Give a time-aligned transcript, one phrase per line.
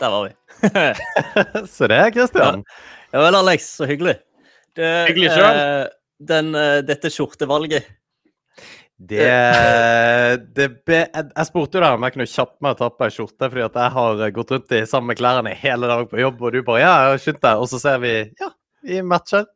[0.00, 0.34] der var vi.
[1.76, 2.64] Så det, Christian.
[3.12, 3.70] Ja vel, Alex.
[3.78, 4.16] Så hyggelig.
[4.76, 5.56] Det, Hyggelig selv.
[5.60, 5.86] eh,
[6.30, 7.88] den, eh, dette skjortevalget
[9.00, 9.24] Det,
[10.54, 13.14] det be, jeg, spurte jo deg om jeg kunne kjappe meg og ta på ei
[13.14, 16.52] skjorte, fordi at jeg har gått rundt i samme klærne hele dag på jobb, og
[16.54, 17.62] du bare Ja, jeg har skyndt deg.
[17.64, 18.50] Og så ser vi Ja,
[18.86, 19.48] vi matcher.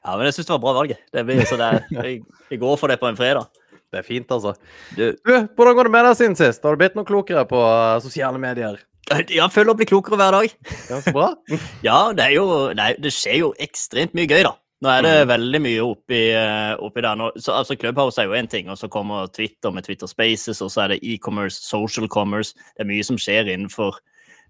[0.00, 1.04] Ja, men jeg syns det var bra valget.
[1.14, 3.46] Det blir, så det, er- jeg, jeg går for det på en fredag.
[3.92, 4.56] Det er fint, altså.
[4.96, 6.64] Du, Du, hvordan går det med deg siden sist?
[6.66, 8.80] Har du blitt noe klokere på eh, sosiale medier?
[9.10, 10.54] Jeg føler å bli klokere hver dag.
[10.90, 11.28] Ja, så bra.
[11.86, 14.54] Ja, det jo nei, Det skjer jo ekstremt mye gøy, da.
[14.84, 15.28] Nå er det Mm.
[15.30, 17.16] veldig mye oppi, eh, oppi der.
[17.16, 20.60] Nå, så, altså, Clubhouse er jo én ting, og så kommer Twitter med Twitter Spaces,
[20.60, 22.52] og så er det e-commerce, social commerce.
[22.76, 23.96] Det er mye som skjer innenfor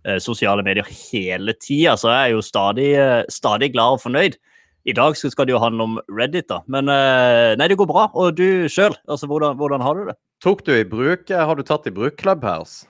[0.06, 4.34] uh, sosiale medier hele tida, så jeg er jo stadig, uh, stadig glad og fornøyd.
[4.86, 6.60] I dag skal det jo handle om Reddit, da.
[6.70, 8.04] Men nei, det går bra.
[8.14, 10.14] Og du sjøl, altså, hvordan, hvordan har du det?
[10.42, 12.86] Tok du i bruk Har du tatt i bruk Clubhouse?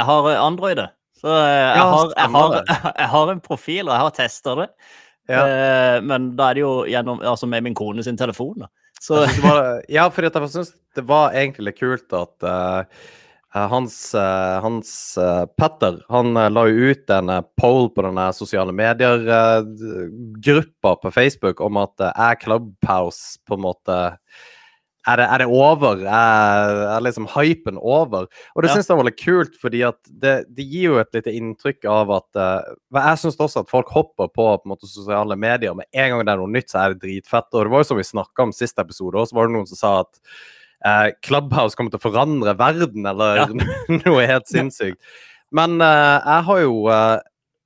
[0.00, 0.80] Jeg har eh, Android,
[1.20, 2.48] så eh, jeg, Ja, har, jeg, har,
[3.02, 4.68] jeg har en profil, og jeg har testa det.
[5.30, 5.40] Ja.
[5.44, 8.60] Eh, men da er det jo gjennom, altså med min kone sin telefon.
[9.10, 12.80] Var, ja, for jeg syns det var egentlig litt kult at eh,
[13.70, 13.96] hans,
[14.64, 14.90] hans
[15.58, 17.28] Petter han la jo ut en
[17.58, 23.96] poll på denne sosiale medier-gruppa på Facebook om at er Clubhouse på en måte
[25.08, 26.02] er det, er det over?
[26.04, 28.26] Er, er liksom hypen over?
[28.54, 28.74] Og det Ja.
[28.76, 32.10] syns jeg var litt kult, fordi at det, det gir jo et lite inntrykk av
[32.18, 35.74] at uh, Jeg syns også at folk hopper på, på måte, sosiale medier.
[35.74, 37.48] Med en gang det er noe nytt, så er det dritfett.
[37.54, 39.70] Og det var jo som vi snakka om siste episode, og så var det noen
[39.72, 40.20] som sa at
[40.84, 43.48] uh, Clubhouse kommer til å forandre verden, eller Ja.
[44.04, 45.00] noe helt sinnssykt.
[45.50, 47.16] Men uh, jeg har jo eh,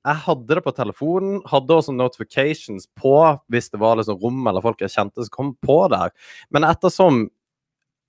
[0.05, 3.15] jeg hadde det på telefonen, hadde også notifications på
[3.51, 6.13] hvis det var liksom rom eller folk jeg kjente som kom på der.
[6.53, 7.25] Men ettersom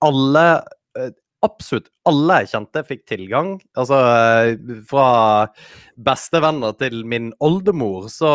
[0.05, 0.49] alle
[0.97, 1.15] eh,
[1.45, 5.09] Absolutt alle jeg kjente fikk tilgang, altså eh, fra
[6.01, 8.31] bestevenner til min oldemor, så,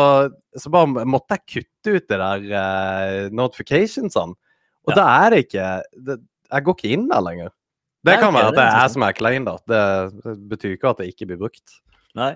[0.55, 4.37] så bare måtte jeg kutte ut de der uh, notificationsene.
[4.87, 5.01] Og Ja.
[5.01, 5.67] da er det ikke
[6.07, 7.51] det, Jeg går ikke inn der lenger.
[8.07, 9.57] Det kan være at det er jeg som er klein, da.
[9.67, 9.83] Det,
[10.23, 11.77] det betyr ikke at det ikke blir brukt.
[12.15, 12.33] nei.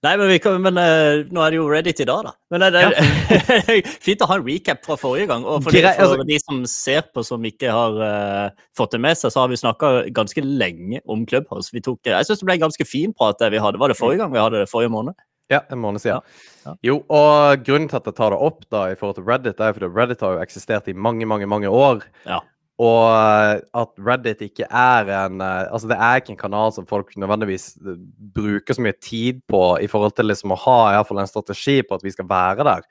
[0.00, 2.30] Nei, men, vi kan, men uh, nå er det jo Reddit i dag, da.
[2.54, 5.42] Men eh, det er fint å ha en recap fra forrige gang.
[5.44, 8.96] Og for, de, Grei- for altså- de som ser på som ikke har uh, fått
[8.96, 11.68] det med seg, så har vi snakka ganske lenge om Clubhouse.
[11.76, 13.82] Vi tok, jeg syns det ble en ganske fin prat det vi hadde.
[13.82, 14.70] Var det forrige gang vi hadde det?
[14.72, 15.18] Forrige måned?
[15.52, 16.24] Ja, en måned siden.
[16.64, 16.72] Ja.
[16.86, 19.74] Jo, og grunnen til at jeg tar det opp da i forhold til Reddit, er
[19.76, 22.04] fordi Reddit har jo eksistert i mange, mange, mange år.
[22.24, 22.38] Ja.
[22.80, 26.86] Og eh, at Reddit ikke er en eh, Altså, det er ikke en kanal som
[26.88, 27.98] folk nødvendigvis eh,
[28.36, 31.80] bruker så mye tid på i forhold til liksom å ha i fall en strategi
[31.84, 32.86] på at vi skal være der.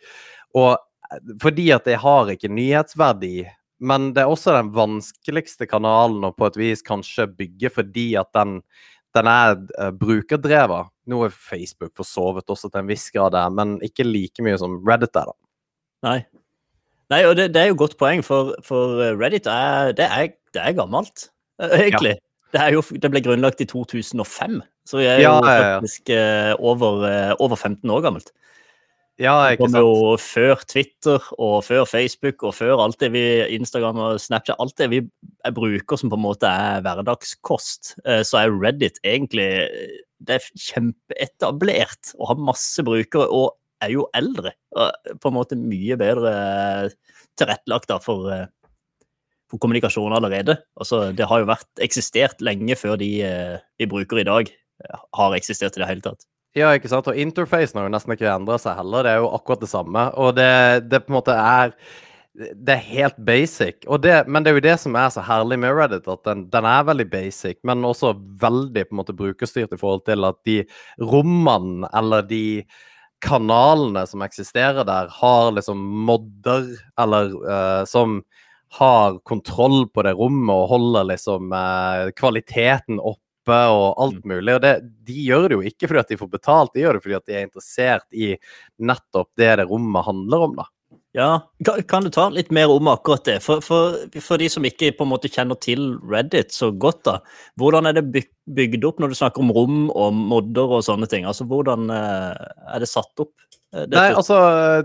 [0.60, 0.76] Og
[1.42, 3.48] fordi at det har ikke nyhetsverdi.
[3.82, 8.30] Men det er også den vanskeligste kanalen å på et vis kanskje bygge fordi at
[8.36, 8.60] den,
[9.18, 9.56] den er
[9.98, 10.92] brukerdrevet.
[11.10, 15.18] Nå er Facebook forsovet også til en viss grad men ikke like mye som Reddit
[15.18, 15.38] er, da.
[16.06, 16.20] Nei.
[17.10, 20.34] Nei, og det, det er jo godt poeng, for, for eh, Reddit er, det, er,
[20.54, 21.86] det er gammelt, egentlig.
[21.86, 22.18] egentlig.
[22.54, 24.60] Det, er jo, det ble grunnlagt i 2005,
[24.90, 25.80] så vi er jo Ja, ja, ja.
[25.80, 28.32] faktisk eh, over, eh, over 15 år gammelt.
[29.20, 29.76] Ja, ikke sant.
[29.76, 33.24] Det kom jo før Twitter og før Facebook og før alt det vi
[33.58, 35.02] Instagram og Snapchat, alt det vi
[35.56, 40.48] bruker som på en måte er hverdagskost, eh, så er Reddit egentlig eh, det er
[40.60, 44.54] kjempeetablert og har masse brukere og er jo eldre.
[44.78, 46.96] Og på en måte mye bedre eh,
[47.40, 48.48] tilrettelagt da for, eh,
[49.50, 50.60] for kommunikasjon allerede.
[50.80, 54.52] Altså, det har jo vært eksistert lenge før de eh, vi bruker i dag,
[55.18, 56.24] har eksistert i det hele tatt.
[56.58, 57.08] Ja, ikke sant?
[57.10, 59.06] Og interfacen har jo nesten ikke endra seg heller.
[59.06, 60.06] Det er jo akkurat det samme.
[60.18, 60.52] Og det,
[60.90, 61.76] det på en måte er
[62.40, 63.84] Det er helt basic.
[64.00, 66.66] Det, men det er jo det som er så herlig med Reddit, at den, den
[66.66, 70.62] er veldig basic, men også veldig på en måte brukerstyrt i forhold til at de
[71.02, 72.64] rommene eller de
[73.24, 76.70] kanalene som eksisterer der, har liksom modder,
[77.00, 78.22] eller uh, som
[78.80, 84.56] har kontroll på det rommet og holder liksom uh, kvaliteten oppe og alt mulig.
[84.56, 84.76] Og det,
[85.08, 87.30] de gjør det jo ikke fordi at de får betalt, de gjør det fordi at
[87.30, 88.34] de er interessert i
[88.78, 90.70] nettopp det det rommet handler om, da.
[91.18, 91.50] Ja,
[91.90, 93.40] kan, du ta litt mer om akkurat det?
[93.42, 97.16] For, for, for de som ikke på en måte kjenner til Reddit så godt, da.
[97.58, 101.10] Hvordan er det byg, bygd opp når du snakker om rom og modder og sånne
[101.10, 101.26] ting?
[101.26, 103.34] Altså, Hvordan eh, er det satt opp?
[103.74, 103.96] eh, dette?
[103.98, 104.38] Nei, altså,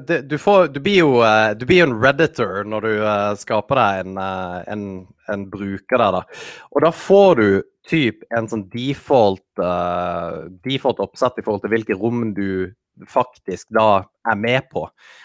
[0.08, 3.04] det, du, får, du, blir jo, eh, du blir en redditor når du
[3.44, 4.24] skaper deg en,
[4.72, 4.88] en,
[5.28, 6.24] en bruker der, da.
[6.72, 7.48] Og da får du
[7.84, 12.72] typ en sånn default, uh, default oppsett i forhold til hvilke rom du
[13.10, 14.84] faktisk da er med på.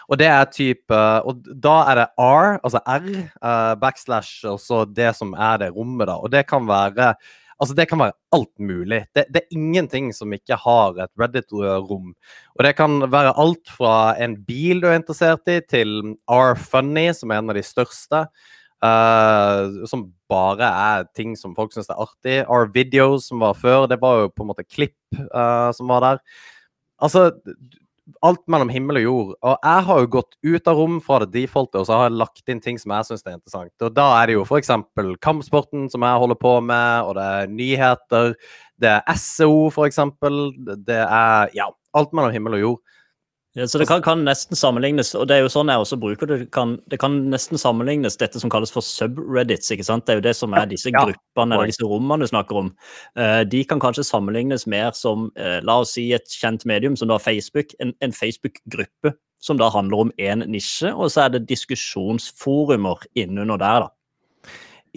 [0.09, 4.85] Og det er type Og da er det R, altså R, eh, backslash, og så
[4.85, 6.17] det som er det rommet, da.
[6.17, 7.13] Og det kan være
[7.59, 9.01] Altså, det kan være alt mulig.
[9.15, 12.13] Det, det er ingenting som ikke har et Reddit-rom.
[12.55, 17.33] Og det kan være alt fra en bil du er interessert i, til R-Funny, som
[17.33, 18.23] er en av de største.
[18.79, 22.37] Uh, som bare er ting som folk syns er artig.
[22.47, 26.23] R-Videos, som var før, det var jo på en måte klipp uh, som var der.
[26.99, 27.29] Altså,
[28.25, 29.31] alt mellom himmel og jord.
[29.45, 32.19] Og jeg har jo gått ut av rom fra det defaultet, og så har jeg
[32.19, 33.73] lagt inn ting som jeg syns er interessant.
[33.85, 34.71] Og da er det jo f.eks.
[35.23, 38.33] kampsporten som jeg holder på med, og det er nyheter.
[38.79, 40.01] Det er SEO, f.eks.
[40.87, 42.97] Det er ja, alt mellom himmel og jord.
[43.57, 46.29] Ja, så det kan, kan, nesten sammenlignes, og det er jo sånn jeg også bruker
[46.29, 49.71] det, kan, det kan nesten sammenlignes dette som kalles for subreddits.
[49.73, 50.05] ikke sant?
[50.05, 52.69] Det er jo det som er disse gruppene eller disse rommene du snakker om.
[53.17, 57.09] Uh, de kan kanskje sammenlignes mer som uh, la oss si et kjent medium som
[57.09, 61.47] da Facebook, en, en Facebook-gruppe som da handler om én nisje, og så er det
[61.49, 63.87] diskusjonsforumer innunder der.
[63.87, 63.98] da.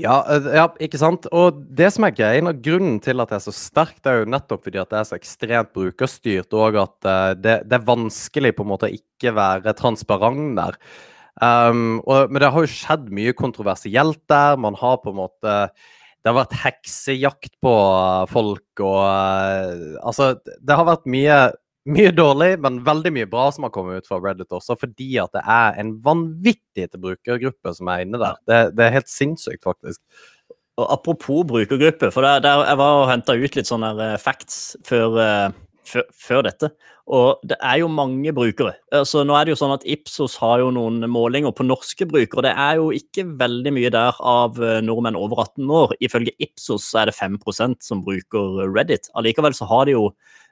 [0.01, 1.27] Ja, eh, ja, ikke sant.
[1.37, 4.23] Og det som er greien, og grunnen til at det er så sterkt, det er
[4.23, 7.89] jo nettopp fordi at det er så ekstremt brukerstyrt, og at uh, det, det, er
[7.89, 10.79] vanskelig på en måte å ikke være transparent der.
[11.41, 14.57] Um, og, men det har jo skjedd mye kontroversielt der.
[14.61, 15.55] Man har på en måte
[16.23, 17.73] Det har vært heksejakt på
[18.31, 19.01] folk, og
[20.05, 21.39] Altså, det har vært mye
[21.91, 25.33] mye dårlig, men veldig mye bra som har kommet ut fra Reddit også, fordi at
[25.35, 28.39] det er en vanvittig til brukergruppe som er inne der.
[28.47, 30.01] Det, det er helt sinnssykt, faktisk.
[30.81, 34.79] Og Apropos brukergruppe, for der, der jeg var og henta ut litt sånne eh, facts
[34.89, 36.71] før, uh, før, før, dette.
[37.13, 38.77] Og det er jo mange brukere.
[38.95, 42.47] Altså, nå er det jo sånn at Ipsos har jo noen målinger på norske brukere.
[42.47, 45.97] Det er jo ikke veldig mye der av eh, nordmenn over 18 år.
[46.01, 49.11] Ifølge Ipsos er det 5% som bruker Reddit.
[49.19, 50.07] Allikevel så har de jo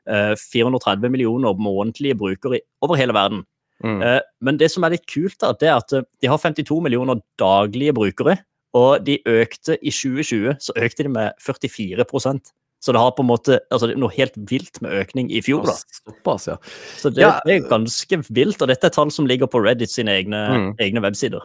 [0.06, 3.44] 430 eh, millioner månedlige brukere over hele verden.
[3.84, 4.02] Mm.
[4.04, 6.80] Eh, men det som er litt kult, da, det er at eh, de har 52
[6.84, 8.38] millioner daglige brukere.
[8.76, 13.28] Og de økte i 2020 så økte de med 44% så det har på en
[13.28, 15.66] måte altså noe helt vilt med økning i fjor.
[15.68, 15.74] da.
[15.76, 16.56] Såpass, ja.
[16.96, 17.34] Så det, ja.
[17.44, 20.70] det, er ganske vilt, og dette er tall som ligger på Reddit sine egne, mm.
[20.80, 21.44] egne websider.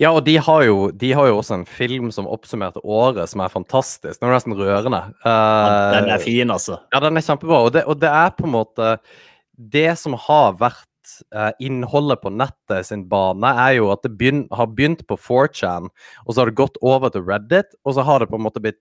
[0.00, 3.42] Ja, og de har, jo, de har, jo, også en film som oppsummerte året, som
[3.44, 4.16] er fantastisk.
[4.18, 5.02] Den er nesten rørende.
[5.24, 6.80] Uh, den er fin, altså.
[6.94, 7.60] Ja, den er kjempebra.
[7.66, 8.96] Og det, og det er på en måte
[9.52, 14.46] Det som har vært uh, innholdet på nettet sin bane, er jo at det begyn,
[14.54, 15.92] har begynt på 4chan,
[16.24, 18.64] og så har det gått over til Reddit, og så har det på en måte
[18.64, 18.80] blitt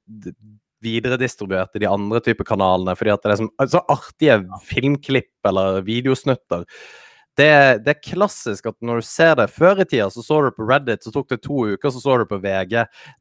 [0.82, 6.66] videredistribuert i de andre typer kanalene, fordi at det er så artige filmklipp eller videosnutter
[7.42, 10.52] det, det, er klassisk at når du ser det Før i tida så så du
[10.56, 12.78] på Reddit, så tok det to uker, så så du på VG.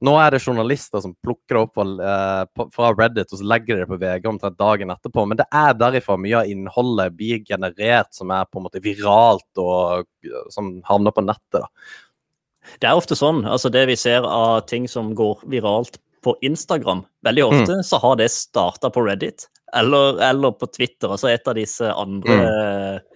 [0.07, 3.91] Nå er det journalister som plukker det opp fra Reddit og så legger de det
[3.91, 5.25] på VG omtrent dagen etterpå.
[5.29, 9.63] Men det er derifra mye av innholdet blir generert som er på en måte viralt
[9.63, 10.07] og
[10.55, 11.63] som havner på nettet.
[11.63, 12.77] da.
[12.81, 13.45] Det er ofte sånn.
[13.49, 17.87] altså Det vi ser av ting som går viralt på Instagram, veldig ofte mm.
[17.89, 22.37] så har det starta på Reddit eller, eller, på Twitter, altså et av disse andre
[22.37, 23.09] mm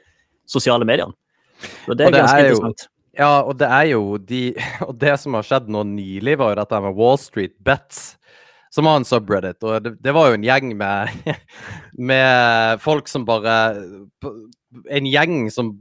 [0.50, 1.14] sosiale mediene.
[1.84, 2.88] Så det er, det ganske er interessant.
[3.14, 4.42] Ja, og det er jo de
[4.88, 8.14] Og det som har skjedd nå nylig, var jo dette med Wall Street Bets.
[8.74, 11.34] Som har en subreddit, og det, det var jo en gjeng med,
[12.10, 13.52] med folk som bare
[14.90, 15.76] En gjeng som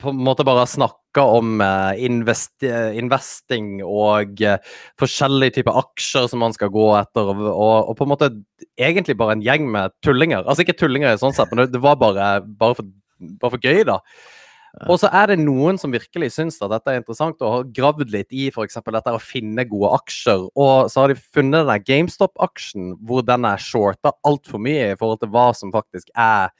[0.00, 2.64] på en måte bare snakka om uh, invest,
[2.96, 4.54] investing og uh,
[4.96, 8.30] forskjellige typer aksjer som man skal gå etter, og, og, og, på en måte
[8.80, 10.46] egentlig bare en gjeng med tullinger.
[10.46, 12.88] Altså ikke tullinger i sånn sett, men det, det var bare, bare for
[13.20, 14.00] bare for gøy, da.
[14.86, 18.12] Og så er det noen som virkelig syns at dette er interessant og har gravd
[18.14, 18.78] litt i f.eks.
[18.86, 20.44] dette å finne gode aksjer.
[20.54, 25.24] Og så har de funnet denne GameStop-aksjen hvor den er shorta altfor mye i forhold
[25.24, 26.54] til hva som faktisk er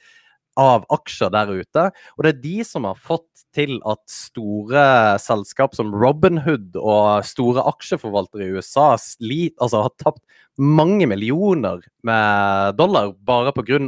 [0.59, 1.85] av aksjer der ute.
[2.17, 4.83] Og det er de som har fått til at store
[5.23, 10.23] selskap som Robinhood og store aksjeforvaltere i USA slit, altså har tapt
[10.61, 13.79] mange millioner med dollar bare pga.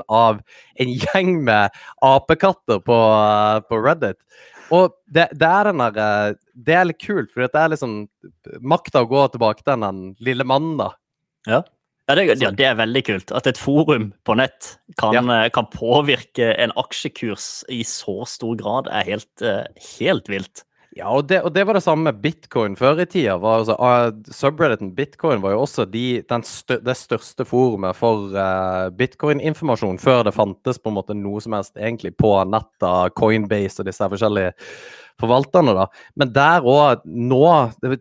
[0.80, 1.70] en gjeng med
[2.02, 2.98] apekatter på,
[3.70, 4.18] på Reddit.
[4.74, 8.08] Og det, det, er den der, det er litt kult, for det er liksom
[8.62, 10.92] makta å gå tilbake til den lille mannen, da.
[11.46, 11.64] Ja.
[12.10, 13.32] Ja det, ja det, er veldig kult.
[13.32, 15.24] At et forum på nett kan, ja.
[15.46, 19.64] Eh, kan, påvirke en aksjekurs i så stor grad, er helt, eh,
[19.96, 20.66] helt vilt.
[20.94, 23.40] Ja, og det, og det, var det samme med bitcoin før i tida.
[23.42, 28.92] Var, altså, uh, subredditen bitcoin var jo også de, stør, det største forumet for uh,
[28.94, 33.90] bitcoin-informasjon før det fantes på en måte noe som helst egentlig på nettet, Coinbase og
[33.90, 34.54] disse forskjellige
[35.22, 35.74] forvalterne.
[35.78, 35.88] da.
[36.16, 37.04] Men der òg,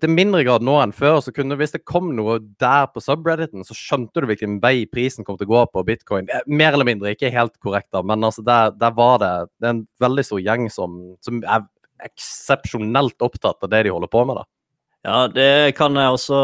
[0.00, 3.64] til mindre grad nå enn før, så kunne hvis det kom noe der på subredditen,
[3.64, 6.28] så skjønte du hvilken vei prisen kom til å gå på bitcoin.
[6.28, 9.68] Eh, mer eller mindre, ikke helt korrekt, da, men altså der, der var det, det
[9.68, 11.64] er en veldig stor gjeng som, som er
[12.09, 14.40] eksepsjonelt opptatt av det de holder på med.
[14.42, 14.49] da.
[15.02, 16.37] Ja, det kan jeg også.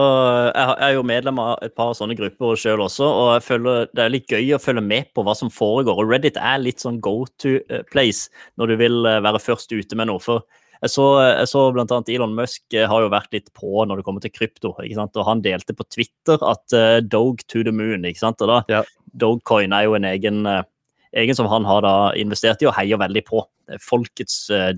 [0.51, 4.03] Jeg er jo medlem av et par sånne grupper sjøl også, og jeg føler det
[4.03, 6.01] er litt gøy å følge med på hva som foregår.
[6.03, 8.27] Og Reddit er litt sånn go to eh, place
[8.59, 10.19] når du vil eh, være først ute med noe.
[10.25, 10.43] For
[10.83, 14.01] jeg så, jeg så blant annet Elon Musk eh, har jo vært litt på når
[14.01, 14.75] det kommer til krypto.
[14.83, 15.15] ikke sant?
[15.15, 18.07] Og han delte på Twitter at uh, Dog to the moon.
[18.11, 18.43] ikke sant?
[18.43, 18.83] Og da, ja.
[19.19, 20.65] Dogcoin er jo en egen, uh,
[21.15, 23.43] egen som han har da investert i og heier veldig på.
[23.83, 24.73] Folkets uh,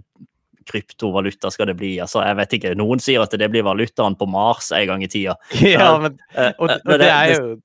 [0.70, 1.96] kryptovaluta skal det bli?
[2.02, 2.76] Altså, jeg vet ikke.
[2.78, 5.36] Noen sier at det blir valutaen på Mars en gang i tida.
[5.60, 7.58] Ja, men, eh, og, og det, det, er jo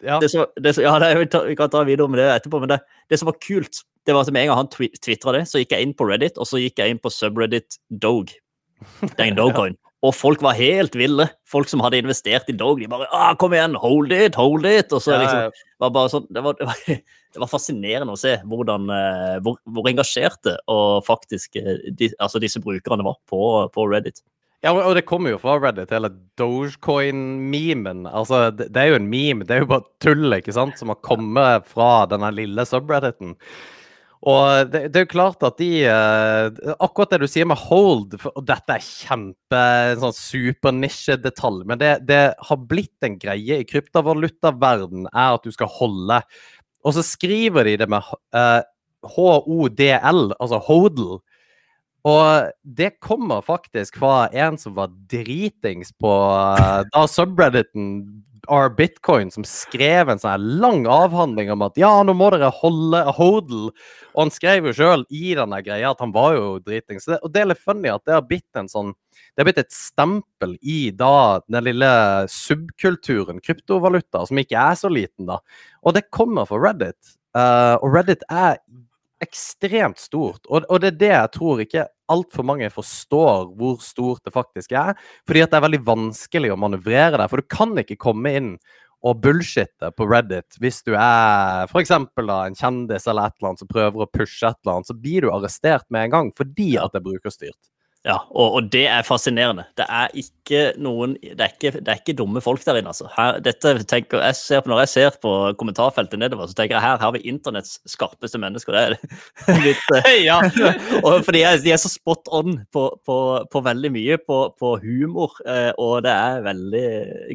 [0.00, 0.16] ja.
[0.20, 2.80] Det som, det, ja, det, vi kan ta videre med det etterpå, men det,
[3.12, 5.60] det som var kult, det var at med en gang han twi tvitra det, så
[5.60, 8.32] gikk jeg inn på Reddit, og så gikk jeg inn på subreddit Dog.
[9.18, 9.76] Den Dogecoin.
[10.00, 11.26] Og folk var helt ville.
[11.48, 14.92] Folk som hadde investert i Dog, de bare ah, 'Kom igjen, hold it, hold it!'
[14.96, 16.78] Og så liksom, var bare sånn, det var, det, var,
[17.36, 22.40] det var, fascinerende å se hvordan, eh, hvor, hvor engasjerte og faktisk eh, de, altså
[22.40, 23.42] disse brukerne var på,
[23.74, 24.22] på, Reddit.
[24.64, 28.06] Ja, og det kommer jo fra Reddit, hele Dogecoin-memen.
[28.08, 30.92] Altså, det, det, er jo en meme, det er jo bare tull, ikke sant, som
[30.92, 33.36] har kommet fra denne lille subredditen.
[34.28, 38.18] Og det, det, er jo klart at de uh, Akkurat det du sier med hold,
[38.28, 39.60] og dette er kjempe
[39.94, 45.54] en sånn supernisjedetalj, men det, det, har blitt en greie i kryptovalutaverden er at du
[45.54, 46.20] skal holde
[46.84, 48.60] Og så skriver de det med uh,
[49.08, 51.20] HODL, altså hodl.
[52.08, 59.30] Og det kommer faktisk fra en som var dritings på uh, da subredditen R Bitcoin
[59.30, 63.68] som skrev en sånn lang avhandling om at ja, nå må dere holde hodl.
[64.14, 67.08] Og han skrev jo sjøl i denne greia at han var jo dritings.
[67.20, 68.94] Og det er litt funny at det har blitt en sånn
[69.34, 71.90] det har blitt et stempel i da den lille
[72.32, 75.38] subkulturen kryptovaluta, som ikke er så liten, da.
[75.86, 76.98] Og det kommer fra Reddit.
[77.36, 78.58] Uh, og Reddit er
[79.24, 80.44] ekstremt stort.
[80.48, 84.74] Og, og, det er det jeg tror ikke altfor mange forstår hvor stort det faktisk
[84.76, 84.94] er.
[85.28, 87.28] Fordi at det er veldig vanskelig å manøvrere der.
[87.30, 88.54] For du kan ikke komme inn
[89.00, 91.92] og bullshitte på Reddit hvis du er f.eks.
[91.96, 95.24] en kjendis eller et eller annet som prøver å pushe et eller annet, så blir
[95.24, 97.60] du arrestert med en gang fordi at det er brukerstyrt.
[98.00, 99.66] Ja, og, og, det er fascinerende.
[99.76, 103.10] Det er ikke noen Det er ikke, det er ikke dumme folk der inne, altså.
[103.12, 106.84] Her, dette tenker, jeg ser på, når jeg ser på kommentarfeltet nedover, så tenker jeg
[106.86, 108.72] her har vi internetts skarpeste mennesker.
[108.72, 108.84] Det
[109.52, 110.38] er litt eh, ja.
[111.04, 113.18] og fordi de er så spot on på, på,
[113.52, 116.86] på veldig mye, på, humor, eh, og det er veldig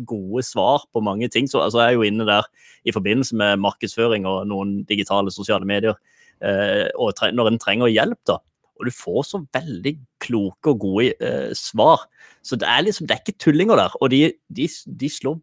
[0.09, 1.45] gode svar på mange ting.
[1.51, 2.49] Så altså, jeg er jo inne der
[2.89, 5.93] i forbindelse med markedsføring og noen digitale sosiale medier,
[6.41, 8.41] eh, og når en trenger hjelp, da
[8.75, 12.05] og du får så veldig kloke og gode eh, svar.
[12.45, 13.95] Så det er liksom, det er ikke tullinger der.
[14.01, 14.21] Og de,
[14.53, 15.39] de, de slår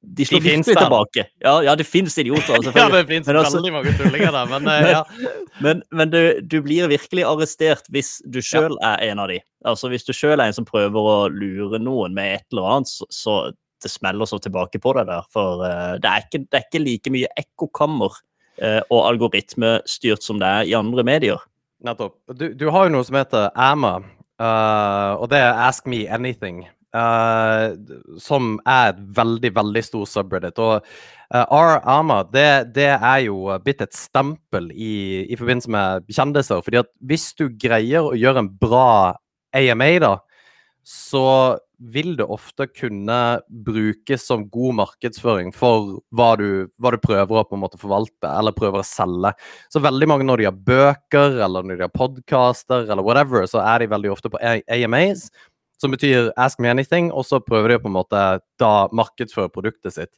[0.00, 1.24] de slår de virkelig tilbake.
[1.44, 2.56] Ja, ja, det fins idioter.
[2.74, 5.02] ja, det fins altså, veldig mange tullinger der, men uh, ja.
[5.60, 8.94] Men, men du, du, blir virkelig arrestert hvis du sjøl ja.
[8.94, 9.40] er en av de.
[9.68, 12.92] Altså Hvis du sjøl er en som prøver å lure noen med et eller annet,
[12.92, 13.36] så, så
[13.84, 15.28] det smeller så tilbake på deg der.
[15.32, 20.40] For uh, det, er ikke, det, er ikke, like mye ekkokammer uh, og algoritmestyrt som
[20.40, 21.44] det er i andre medier.
[21.86, 22.18] Nettopp.
[22.36, 23.94] Du, du, har jo noe som heter AMA,
[24.42, 26.66] uh, og det er Ask Me Anything.
[26.90, 27.70] Uh,
[28.18, 30.58] som er et veldig, veldig stor subreddit.
[30.58, 36.64] Og uh, R-AMA det, det, er jo blitt et stempel i, i, forbindelse med kjendiser.
[36.66, 38.90] fordi at hvis du greier å gjøre en bra
[39.54, 40.16] AMA, da,
[40.82, 41.24] så
[41.80, 43.18] vil det ofte kunne
[43.48, 48.28] brukes som god markedsføring for hva du, hva du, prøver å på en måte forvalte
[48.28, 49.32] eller prøver å selge.
[49.72, 53.62] Så veldig mange når de har bøker eller når de har podcaster eller whatever, så
[53.64, 55.30] er de veldig ofte på AMAs,
[55.80, 58.24] som betyr Ask me anything, og så prøver de på en måte
[58.60, 60.12] da markedsføre produktet sitt.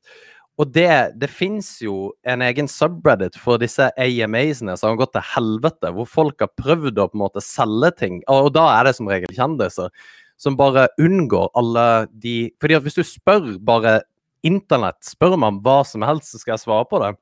[0.61, 5.25] Og det, det fins jo en egen subreddit for disse AMA-ene som har gått til
[5.31, 8.97] helvete, hvor folk har prøvd å på en måte selge ting, og da er det
[8.99, 9.95] som regel kjendiser
[10.41, 14.01] som bare unngår alle de fordi at hvis du spør bare
[14.47, 17.13] internett, spør man hva som helst, så skal jeg svare på det.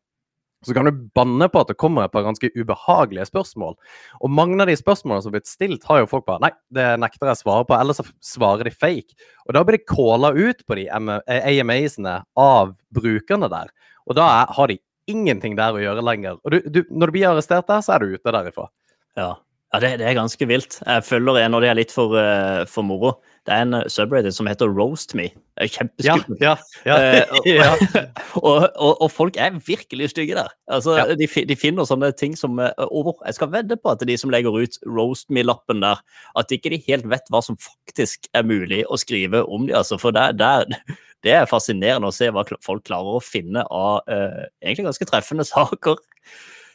[0.67, 3.79] Så kan du banne på at det kommer et par ganske ubehagelige spørsmål.
[4.21, 6.89] Og mange av de spørsmålene som har blitt stilt, har jo folk bare Nei, det
[7.01, 7.77] nekter jeg å svare på.
[7.79, 9.17] Eller så svarer de fake.
[9.49, 13.73] Og da blir de calla ut på de AMA-ene av brukerne der.
[14.05, 14.77] Og da har de
[15.09, 16.37] ingenting der å gjøre lenger.
[16.45, 18.69] Og du, du, når du blir arrestert der, så er du ute derifra.
[19.17, 19.33] Ja.
[19.71, 20.81] Ja, det, det, er ganske vilt.
[20.83, 23.13] Jeg følger en, av det er litt for, uh, for moro.
[23.47, 25.29] Det er en uh, subreddit som heter Roast Me.
[25.63, 26.43] Kjempeskummelt.
[26.43, 26.57] Ja,
[26.89, 26.97] ja,
[27.47, 28.01] ja, uh,
[28.49, 30.51] og, og, og, folk er virkelig stygge der.
[30.67, 34.35] Altså, de, de, finner sånne ting som over, Jeg skal vedde på at de som
[34.35, 36.03] legger ut Roast Me-lappen der,
[36.35, 39.79] at ikke de helt vet hva som faktisk er mulig å skrive om dem.
[39.79, 40.81] Altså, for det, det,
[41.23, 46.03] det, er fascinerende å se hva folk klarer å finne av egentlig ganske treffende saker.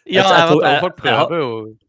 [0.06, 1.85] Ja, jeg, jeg vet, folk prøver jo Jeg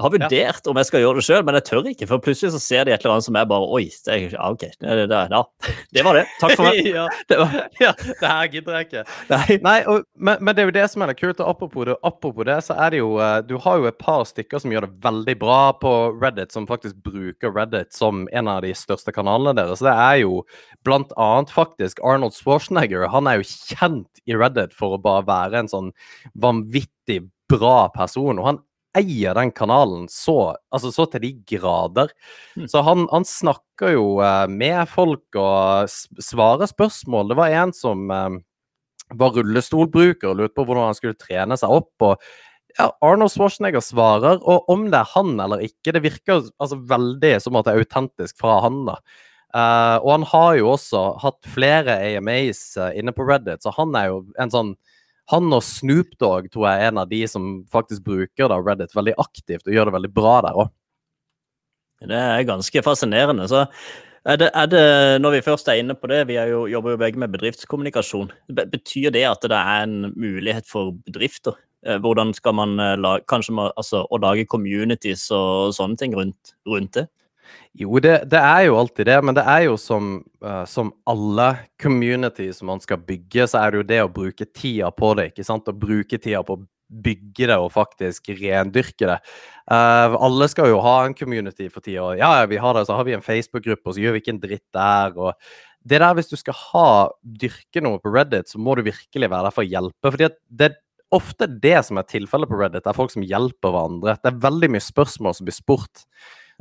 [0.00, 2.06] har vurdert om jeg skal gjøre det sjøl, men jeg tør ikke.
[2.08, 4.46] For plutselig så ser de et eller annet som er bare Oi, det, er, ja,
[4.48, 4.62] ok.
[4.80, 5.42] Det, det, ja,
[5.96, 6.22] det var det.
[6.40, 6.80] Takk for meg.
[6.96, 9.02] ja, det, var, ja, det her gidder jeg ikke.
[9.28, 11.42] Nei, Nei og, men, men, det er jo det som er det kult.
[11.44, 14.24] Og apropos det, apropos det, så er det jo eh, Du har jo et par
[14.28, 18.64] stykker som gjør det veldig bra på Reddit, som faktisk bruker Reddit som en av
[18.64, 19.82] de største kanalene deres.
[19.82, 20.40] Så det er jo
[20.88, 23.10] blant annet faktisk Arnold Schwarzenegger.
[23.12, 25.94] Han er jo kjent i Reddit for å bare være en sånn
[26.40, 28.40] vanvittig bra person.
[28.40, 28.64] Og han
[28.98, 32.12] eier den kanalen så, altså så til de grader.
[32.56, 32.68] Mm.
[32.70, 35.90] Så han, han, snakker jo uh, med folk og
[36.22, 37.32] svarer spørsmål.
[37.32, 38.38] Det var en som uh,
[39.18, 41.92] var rullestolbruker og lurte på hvordan han skulle trene seg opp.
[42.04, 42.16] og
[42.78, 47.34] ja, Arnold Schwarzenegger svarer, og om det er han eller ikke, det virker altså veldig
[47.44, 48.84] som at det er autentisk fra han.
[48.88, 48.96] da.
[49.52, 52.64] Uh, og han har jo også hatt flere AMAs
[52.96, 54.72] inne på Reddit, så han er jo en sånn
[55.30, 58.94] han og Snoop Dogg tror jeg er en av de som faktisk bruker da, Reddit
[58.96, 60.72] veldig aktivt og gjør det veldig bra der òg.
[62.02, 63.46] Det er ganske fascinerende.
[63.48, 63.66] så
[64.26, 64.86] er det, er det,
[65.22, 68.30] når vi først er inne på det, vi jo, jobber jo begge med bedriftskommunikasjon.
[68.50, 71.56] Betyr det at det er en mulighet for bedrifter?
[71.86, 76.54] Eh, hvordan skal man eh, lage, kanskje altså, å lage communities og sånne ting rundt,
[76.70, 77.08] rundt det?
[77.72, 81.48] Jo, det, det, er jo alltid det, men det er jo som, uh, som alle
[81.80, 85.30] communities man skal bygge, så er det jo det å bruke tida på det.
[85.32, 85.70] ikke sant?
[85.70, 89.18] Å bruke tida på å bygge det og faktisk rendyrke det.
[89.64, 92.10] Uh, alle skal jo ha en community for tida.
[92.20, 94.34] Ja, ja, vi har det, så har vi en Facebook-gruppe, og så gjør vi ikke
[94.36, 95.16] en dritt der.
[95.16, 95.32] og
[95.88, 96.88] det der, Hvis du skal ha,
[97.24, 100.12] dyrke noe på Reddit, så må du virkelig være der for å hjelpe.
[100.12, 100.78] fordi det er
[101.12, 102.84] ofte det som er tilfellet på Reddit.
[102.84, 104.16] Det er folk som hjelper hverandre.
[104.20, 106.04] Det er veldig mye spørsmål som blir spurt.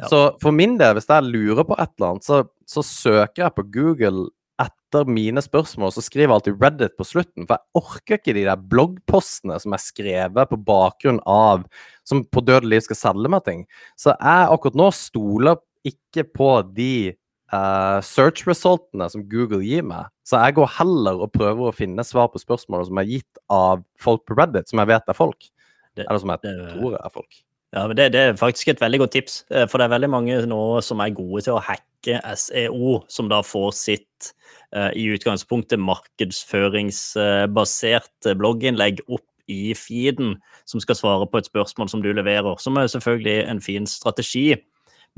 [0.09, 3.55] Så for min del, hvis jeg lurer på et eller annet, så, så, søker jeg
[3.57, 4.29] på Google
[4.61, 7.47] etter mine spørsmål, så skriver jeg alltid Reddit på slutten.
[7.47, 11.65] For jeg orker ikke de der bloggpostene som er skrevet på bakgrunn av
[12.07, 13.65] Som på døde liv skal selge meg ting.
[13.99, 17.13] Så jeg akkurat nå stoler ikke på de
[17.53, 20.09] uh, search resultene som Google gir meg.
[20.27, 23.85] Så jeg går heller og prøver å finne svar på spørsmål som er gitt av
[24.01, 25.49] folk på Reddit, som jeg vet er folk.
[25.97, 27.41] Det, Eller som jeg det, tror er folk.
[27.71, 29.45] Ja, men det, det, er faktisk et veldig godt tips.
[29.51, 33.29] Eh, for det er veldig mange nå som er gode til å hacke SEO, som
[33.31, 34.33] da får sitt
[34.75, 40.35] uh, i utgangspunktet markedsføringsbasert blogginnlegg opp i feeden,
[40.67, 42.55] som skal svare på et spørsmål som du leverer.
[42.59, 44.55] Som er selvfølgelig en fin strategi.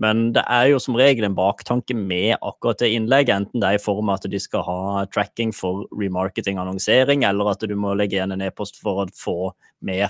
[0.01, 3.77] Men det er jo som regel en baktanke med akkurat det innlegget, enten det er
[3.77, 8.15] i form av at de skal ha tracking for remarketing-annonsering, eller at du må legge
[8.17, 9.53] igjen en e-post for å få
[9.85, 10.09] mer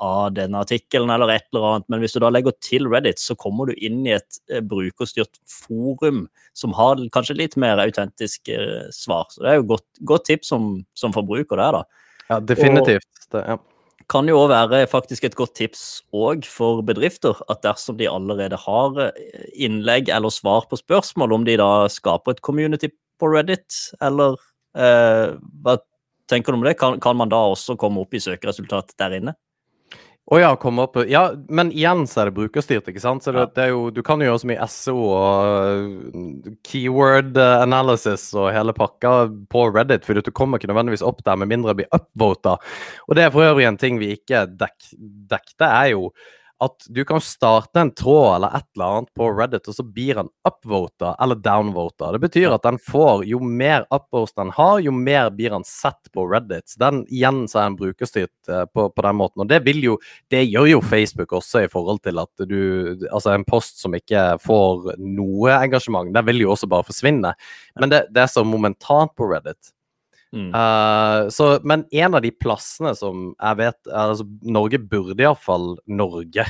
[0.00, 1.88] av denne artikkelen eller et eller annet.
[1.92, 5.40] Men hvis du da legger til Reddit, så kommer du inn i et eh, brukerstyrt
[5.48, 6.24] forum
[6.58, 9.28] som har kanskje litt mer autentiske eh, svar.
[9.32, 12.08] Så det er jo godt, godt tips som, som, forbruker der, da.
[12.30, 13.08] Ja, definitivt.
[13.32, 13.58] Det, ja.
[14.10, 18.58] Kan jo òg være faktisk et godt tips òg for bedrifter, at dersom de allerede
[18.64, 23.78] har eh, innlegg eller svar på spørsmål, om de da skaper et community på Reddit,
[24.02, 24.40] eller
[24.74, 25.78] eh, hva
[26.32, 26.78] tenker du om det?
[26.80, 29.36] Kan, kan man da også komme opp i søkeresultat der inne?
[30.30, 33.24] Å oh ja, komme opp Ja, men igjen så er det brukerstyrt, ikke sant?
[33.24, 38.52] Så det, det, jo, du kan jo gjøre så mye SO og keyword analysis og
[38.54, 39.16] hele pakka
[39.50, 42.54] på Reddit, for du kommer ikke nødvendigvis opp der med mindre det blir upvota.
[43.08, 44.78] Og det er for øvrig en ting vi ikke dek,
[45.34, 46.12] dekte, er jo
[46.62, 50.20] at du kan starte en tråd eller et eller annet på Reddit, og så blir
[50.20, 52.12] den upvota eller downvota.
[52.14, 56.12] Det betyr at den får, jo mer upvotes den har, jo mer blir den sett
[56.14, 56.68] på Reddit.
[56.70, 59.44] Så den igjen så er den brukerstyrt uh, på, på, den måten.
[59.44, 59.98] Og det jo,
[60.30, 62.60] det gjør jo Facebook også i forhold til at du
[63.12, 67.34] Altså en post som ikke får noe engasjement, den vil jo også bare forsvinne.
[67.80, 69.72] Men det, det er så momentant på Reddit.
[70.32, 76.46] Uh, så, men en av de plassene som jeg vet altså Norge burde iallfall Norge.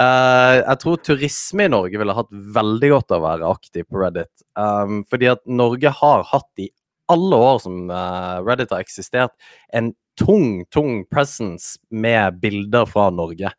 [0.00, 4.02] uh, jeg tror turisme i Norge ville hatt veldig godt av å være aktiv på
[4.02, 4.32] Reddit.
[4.58, 6.70] Um, fordi at Norge har hatt i
[7.08, 9.36] alle år som uh, Reddit har eksistert,
[9.72, 13.54] en tung, tung presence med bilder fra Norge.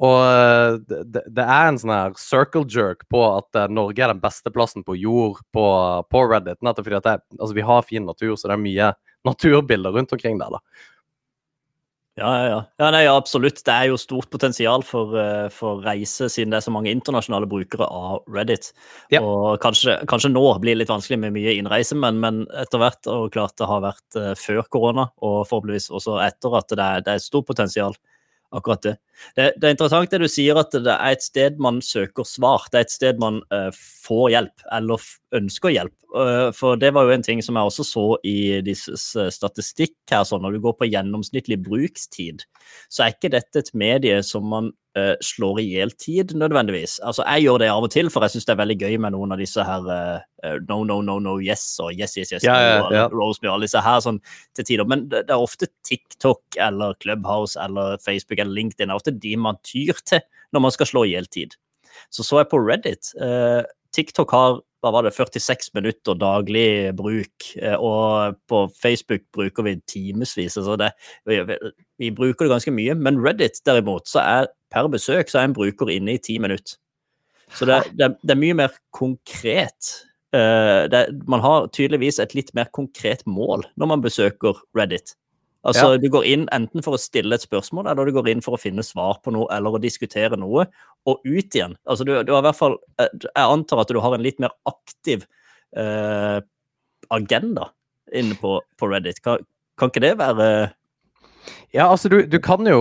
[0.00, 4.14] Og eh, det, det, er en sånn her circle jerk på at uh, Norge er
[4.14, 5.64] den beste plassen på jord på,
[6.08, 6.60] på Reddit.
[6.64, 8.94] Nettopp fordi det, altså, vi har fin natur, så det er mye
[9.28, 10.56] naturbilder rundt omkring der.
[10.56, 10.88] da.
[12.20, 12.62] Ja, ja, ja.
[12.80, 13.60] ja nei, absolutt.
[13.64, 17.48] Det er jo stort potensial for, uh, for, reise, siden det er så mange internasjonale
[17.48, 18.70] brukere av Reddit.
[19.12, 19.20] Ja.
[19.20, 23.04] Og kanskje, kanskje, nå blir det litt vanskelig med mye innreise, men, men etter hvert,
[23.04, 27.18] og klart det har vært før korona, og forhåpentligvis også etter, at det er, det
[27.18, 28.00] er stort potensial
[28.50, 28.96] akkurat det.
[29.36, 32.66] Det, det, er interessant det du sier, at det er et sted man søker svar.
[32.70, 35.94] Det er et sted man uh, får hjelp, eller ønsker hjelp.
[36.10, 40.26] Uh, for det var jo en ting som jeg også så i disse statistikk her,
[40.26, 42.46] sånn når du går på gjennomsnittlig brukstid,
[42.90, 46.98] så er ikke dette et medie som man uh, slår i hjel tid, nødvendigvis.
[47.06, 49.16] Altså, jeg gjør det av og til, for jeg syns det er veldig gøy med
[49.16, 49.86] noen av disse her
[50.68, 53.04] no, no, no, no, yes og yes, yes, yes, ja, ja, ja.
[53.04, 54.20] og Rose Me, alle disse her sånn
[54.56, 54.88] til tider.
[54.88, 58.88] Men det, det, er ofte TikTok eller Clubhouse eller Facebook eller LinkedIn.
[58.88, 60.22] Det er ofte de man tyr til
[60.54, 61.54] når man skal slå i hjel tid.
[62.10, 63.12] Så så jeg på Reddit.
[63.20, 63.62] Uh,
[63.94, 70.56] TikTok har hva var det, 46 minutter daglig bruk, og på Facebook bruker vi timevis.
[70.56, 70.76] Altså
[71.28, 71.40] vi,
[72.00, 75.56] vi, bruker det ganske mye, men Reddit derimot, så er per besøk så er en
[75.56, 76.78] bruker inne i ti minutter.
[77.58, 79.92] Så det, det, det, er mye mer konkret.
[80.32, 85.16] Uh, det, man har tydeligvis et litt mer konkret mål når man besøker Reddit.
[85.60, 86.00] Altså, ja.
[86.00, 88.60] Du går inn enten for å stille et spørsmål, eller du går inn for å
[88.60, 90.64] finne svar på noe, eller å diskutere noe,
[91.08, 91.76] og ut igjen.
[91.84, 94.40] Altså, du, du har i hvert fall, eh, Jeg antar at du har en litt
[94.40, 95.26] mer aktiv
[95.76, 96.38] eh,
[97.12, 97.70] agenda
[98.16, 99.20] inne på, på Reddit.
[99.24, 99.44] Kan,
[99.78, 100.48] kan, ikke det være
[101.70, 102.80] ja, altså du, du, kan jo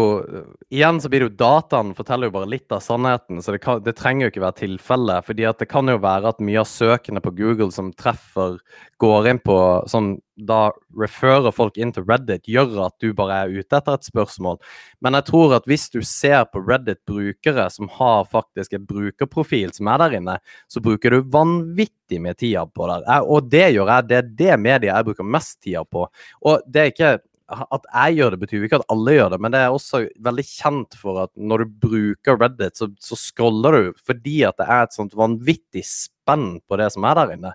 [0.74, 3.84] Igjen så blir det jo dataen forteller jo bare litt av sannheten, så det, kan,
[3.86, 5.26] det trenger jo ikke være tilfellet.
[5.26, 8.58] fordi at det kan jo være at mye av søkene på Google som treffer,
[9.00, 10.18] går inn på sånn
[10.50, 14.60] Da referer folk inn til Reddit, gjør at du bare er ute etter et spørsmål.
[15.04, 19.90] Men jeg tror at hvis du ser på Reddit-brukere som har faktisk en brukerprofil som
[19.92, 20.38] er der inne,
[20.72, 23.02] så bruker du vanvittig mye tid på det.
[23.28, 24.08] Og det gjør jeg.
[24.08, 26.08] Det er det mediet jeg bruker mest tid på.
[26.48, 27.18] Og det er ikke
[27.50, 30.46] at jeg gjør det, betyr ikke at alle gjør det, men det er også veldig
[30.46, 34.86] kjent for at når du bruker Reddit, så, så scroller du fordi at det er
[34.86, 37.54] et sånt vanvittig spenn på det som er der inne.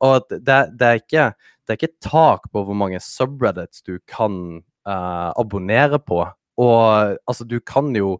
[0.00, 1.28] Og det, det, er, ikke,
[1.64, 6.24] det er ikke tak på hvor mange subreddits du kan uh, abonnere på.
[6.60, 8.18] Og altså, du kan jo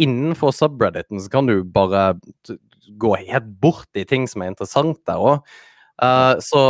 [0.00, 2.14] Innenfor subredditen så kan du bare
[2.98, 5.42] gå helt bort i ting som er interessant der òg.
[6.02, 6.60] Uh, så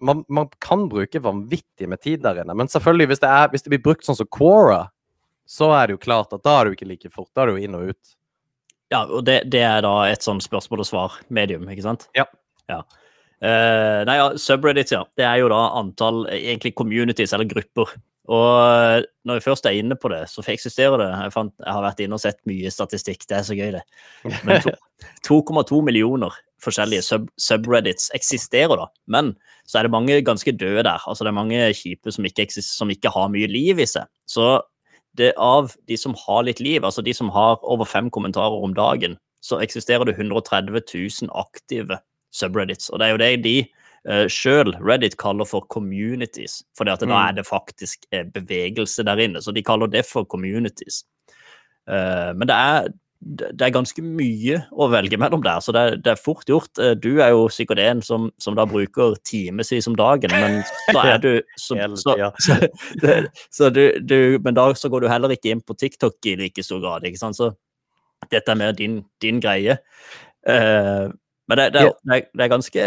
[0.00, 2.56] man, man, kan bruke vanvittig med tid der inne.
[2.56, 4.86] Men selvfølgelig, hvis det, er, hvis det blir brukt sånn som Quora,
[5.46, 7.30] så er det jo klart at da er det jo ikke like fort.
[7.34, 8.16] Da er det jo inn og ut.
[8.94, 12.08] Ja, og det, det er da et sånn spørsmål og svar-medium, ikke sant?
[12.18, 12.26] Ja.
[12.70, 12.82] ja.
[13.42, 15.04] Uh, nei, ja, subreddits, ja.
[15.18, 17.94] Det er jo da antall egentlig communities eller grupper
[18.26, 21.08] og når jeg først er inne på det, så eksisterer det.
[21.14, 23.84] Jeg, fant, jeg, har vært inne og sett mye statistikk, det er så gøy, det.
[24.48, 24.66] Men
[25.26, 28.86] 2,2 millioner forskjellige sub subreddits eksisterer, da.
[29.06, 29.34] Men
[29.66, 31.02] så er det mange ganske døde der.
[31.06, 34.08] Altså det er mange kjipe som ikke, som ikke har mye liv i seg.
[34.30, 34.60] Så
[35.18, 38.74] det av de som har litt liv, altså de som har over fem kommentarer om
[38.76, 42.00] dagen, så eksisterer det 130 000 aktive
[42.34, 42.90] subreddits.
[42.90, 43.56] Og det er jo det de
[44.10, 47.08] uh, sjøl Reddit kaller for communities, for mm.
[47.08, 49.42] da er det faktisk uh, bevegelse der inne.
[49.42, 51.04] Så de kaller det for communities.
[51.86, 55.96] Uh, men det er, det er ganske mye å velge mellom der, så det er,
[56.04, 56.70] det er fort gjort.
[56.78, 60.60] Uh, du er jo sikkert en som, som da bruker timevis om dagen, men
[60.92, 61.30] da er du
[61.66, 62.58] så, så, så,
[63.56, 66.64] så du, du, Men da så går du heller ikke inn på TikTok i like
[66.66, 67.38] stor grad, ikke sant?
[67.38, 67.52] Så
[68.32, 69.78] dette er mer din, din greie.
[70.46, 71.08] Uh,
[71.48, 72.86] men det, det, det, det, er ganske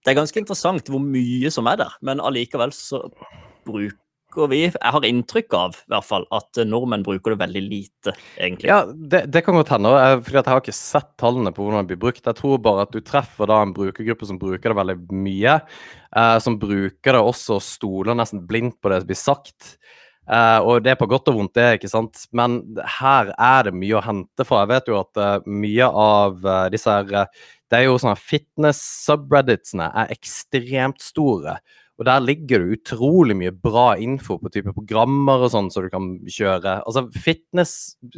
[0.00, 3.04] det er ganske interessant hvor mye som er der, men allikevel så
[4.30, 8.14] bruker vi Jeg har inntrykk av i hvert fall, at nordmenn bruker det veldig lite,
[8.38, 8.68] egentlig.
[8.70, 9.90] Ja, det, det kan godt hende.
[10.22, 12.24] For jeg har ikke sett tallene på hvordan det blir brukt.
[12.26, 15.60] Jeg tror bare at du treffer da en brukergruppe som bruker det veldig mye.
[16.16, 19.74] Eh, som bruker det også og stoler nesten blindt på det som blir sagt.
[20.30, 22.26] Eh, og det er på godt og vondt, det, ikke sant.
[22.36, 22.60] Men
[23.00, 24.62] her er det mye å hente fra.
[24.64, 27.26] Jeg vet jo at eh, mye av uh, disse her
[27.70, 31.58] Det er jo sånn fitness-subredditsene er ekstremt store.
[32.00, 35.84] Og der ligger det utrolig mye bra info på type programmer og sånn som så
[35.84, 36.78] du kan kjøre.
[36.88, 37.74] Altså fitness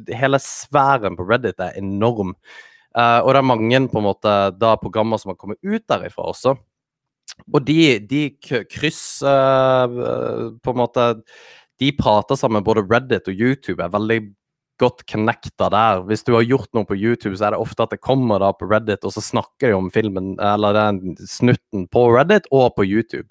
[0.06, 2.36] Hele sfæren på Reddit er enorm.
[2.94, 6.54] og det er mange på en måte da programmer som har kommet ut derifra også.
[7.50, 8.22] Og de, de
[8.70, 9.98] krysser
[10.62, 11.08] på en måte
[11.82, 14.20] de prater sammen, både Reddit og YouTube er veldig
[14.82, 16.04] godt connecta der.
[16.06, 18.52] Hvis du har gjort noe på YouTube, så er det ofte at det kommer da
[18.54, 22.86] på Reddit, og så snakker de om filmen, eller den snutten på Reddit og på
[22.86, 23.28] YouTube.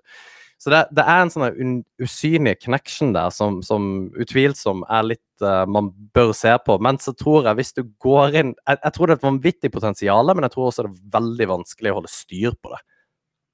[0.61, 5.63] Så det, det er en sånn usynlig connection der som, som utvilsom er litt uh,
[5.65, 6.75] man bør se på.
[6.85, 9.71] Men så tror jeg, hvis du går inn Jeg, jeg tror det er et vanvittig
[9.73, 12.81] potensial, men jeg tror også det er veldig vanskelig å holde styr på det.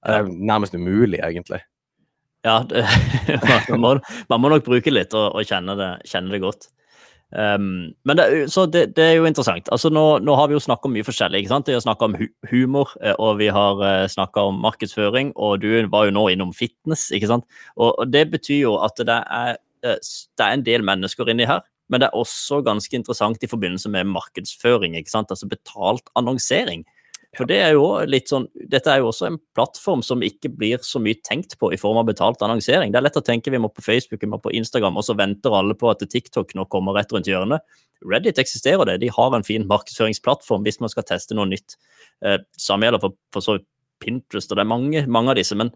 [0.08, 1.62] Det er nærmest umulig, egentlig.
[2.46, 2.84] Ja, det,
[3.72, 3.94] man, må,
[4.28, 6.68] man, må, nok bruke litt og, og kjenne, det, kjenne, det, godt.
[7.36, 9.68] Um, men det, så det, det, er jo interessant.
[9.72, 11.44] Altså nå, nå har vi jo snakka om mye forskjellig.
[11.44, 11.68] ikke sant?
[11.68, 15.62] Vi har snakka om hu humor, eh, og vi har eh, snakka om markedsføring, og
[15.62, 17.10] du var jo nå innom fitness.
[17.12, 17.48] ikke sant?
[17.76, 20.00] Og, og det betyr jo at det er, eh,
[20.40, 23.90] det er en del mennesker inni her men det er også ganske interessant i forbindelse
[23.92, 25.32] med markedsføring, ikke sant?
[25.32, 26.84] altså betalt annonsering.
[27.38, 30.82] For det er jo litt sånn, Dette er jo også en plattform som ikke blir
[30.86, 32.92] så mye tenkt på i form av betalt annonsering.
[32.94, 35.16] Det er lett å tenke vi må på Facebook, vi må på Instagram, og så
[35.18, 37.62] venter alle på at TikTok nå kommer rett rundt hjørnet.
[38.06, 39.00] Reddit eksisterer det.
[39.06, 41.78] De har en fin markedsføringsplattform hvis man skal teste noe nytt.
[42.26, 43.60] Eh, samme gjelder for, for så
[44.04, 45.58] Pinterest, og det er mange, mange av disse.
[45.58, 45.72] Men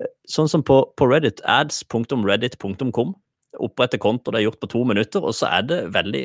[0.00, 3.14] eh, sånn som på, på Reddit, ads.reddit.com,
[3.64, 6.24] opprette konto, det er gjort på to minutter, og så er det veldig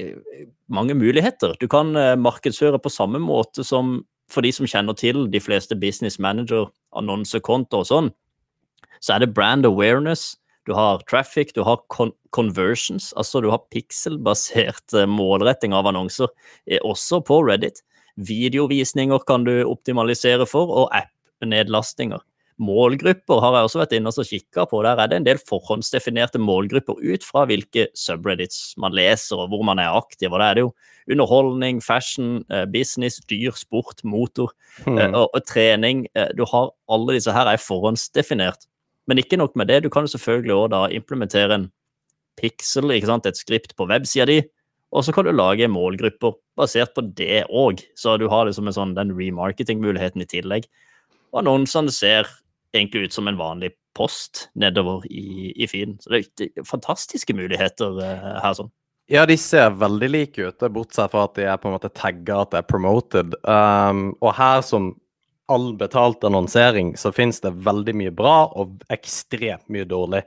[0.76, 1.56] mange muligheter.
[1.60, 5.76] Du kan eh, markedsføre på samme måte som for de som kjenner til de fleste
[5.80, 8.10] business manager, annonsekontoer og sånn,
[9.04, 10.34] så er det brand awareness.
[10.68, 16.32] Du har traffic, du har con conversions, altså du har pixelbasert eh, målretting av annonser,
[16.88, 17.84] også på Reddit.
[18.16, 22.24] Videovisninger kan du optimalisere for, og app-nedlastinger.
[22.62, 24.82] Målgrupper har jeg også vært inne og kikka på.
[24.86, 29.64] Der er det en del forhåndsdefinerte målgrupper ut fra hvilke subreddits man leser og hvor
[29.66, 30.32] man er aktiv.
[30.32, 30.74] og Da er det jo
[31.12, 34.54] underholdning, fashion, eh, business, dyr, sport, motor
[34.86, 35.14] mm.
[35.14, 36.06] og, og, trening.
[36.16, 38.68] Eh, du har alle disse her er forhåndsdefinert.
[39.08, 41.72] Men ikke nok med det, du kan jo selvfølgelig også da implementere en
[42.40, 43.26] pixel, ikke sant?
[43.26, 44.42] et skript på websida di,
[44.94, 47.82] og så kan du lage målgrupper basert på det òg.
[47.98, 50.68] Så du har liksom en sånn, den remarketing-muligheten i tillegg.
[51.34, 52.30] Og annonsene ser
[52.74, 56.00] egentlig ut som en vanlig post nedover i, i feeden.
[56.02, 58.58] Så det er fantastiske muligheter uh, her.
[58.58, 58.72] sånn.
[59.12, 62.42] Ja, de ser veldig like ut, bortsett fra at de er på en måte tagga
[62.42, 63.36] at det er promoted.
[63.44, 64.94] Um, og her, som
[65.52, 70.24] all betalt annonsering, så finnes det veldig mye bra og ekstremt mye dårlig.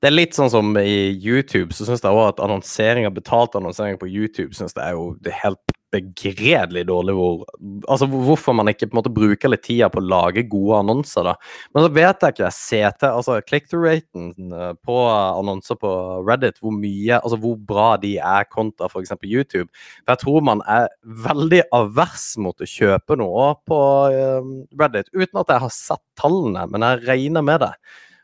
[0.00, 3.58] Det er litt sånn som i YouTube, så syns jeg òg at annonsering av betalt
[3.58, 7.42] annonsering på YouTube synes det er jo det helt begredelig dårlig hvor
[7.90, 11.26] Altså hvorfor man ikke på en måte bruker litt tida på å lage gode annonser,
[11.26, 11.34] da.
[11.74, 15.92] Men så vet jeg ikke CT, altså click-through-raten eh, på annonser på
[16.26, 19.14] Reddit, hvor mye Altså hvor bra de er kontra f.eks.
[19.22, 19.68] YouTube.
[20.02, 20.88] For jeg tror man er
[21.26, 23.80] veldig avers mot å kjøpe noe på
[24.12, 27.74] eh, Reddit, uten at jeg har sett tallene, men jeg regner med det.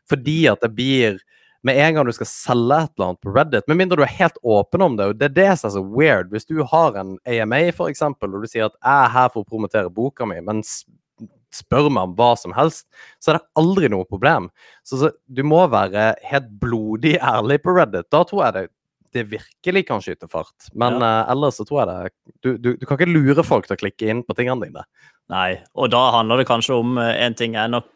[0.09, 1.19] Fordi at det blir
[1.67, 4.15] med en gang du skal selge et eller annet på Reddit, med mindre du er
[4.19, 5.09] helt åpen om det.
[5.11, 6.31] og Det er det som er så weird.
[6.31, 9.49] Hvis du har en AMA, f.eks., og du sier at jeg er her for å
[9.49, 10.63] promotere boka mi, men
[11.55, 12.85] spør meg om hva som helst,
[13.19, 14.49] så er det aldri noe problem.
[14.85, 18.09] Så, så du må være helt blodig ærlig på Reddit.
[18.13, 18.65] Da tror jeg det,
[19.17, 20.69] det virkelig kan skyte fart.
[20.77, 21.13] Men ja.
[21.25, 23.81] uh, ellers så tror jeg det du, du, du, kan ikke lure folk til å
[23.83, 24.85] klikke inn på tingene dine.
[25.33, 27.89] Nei, og da handler det kanskje om uh, en ting er nok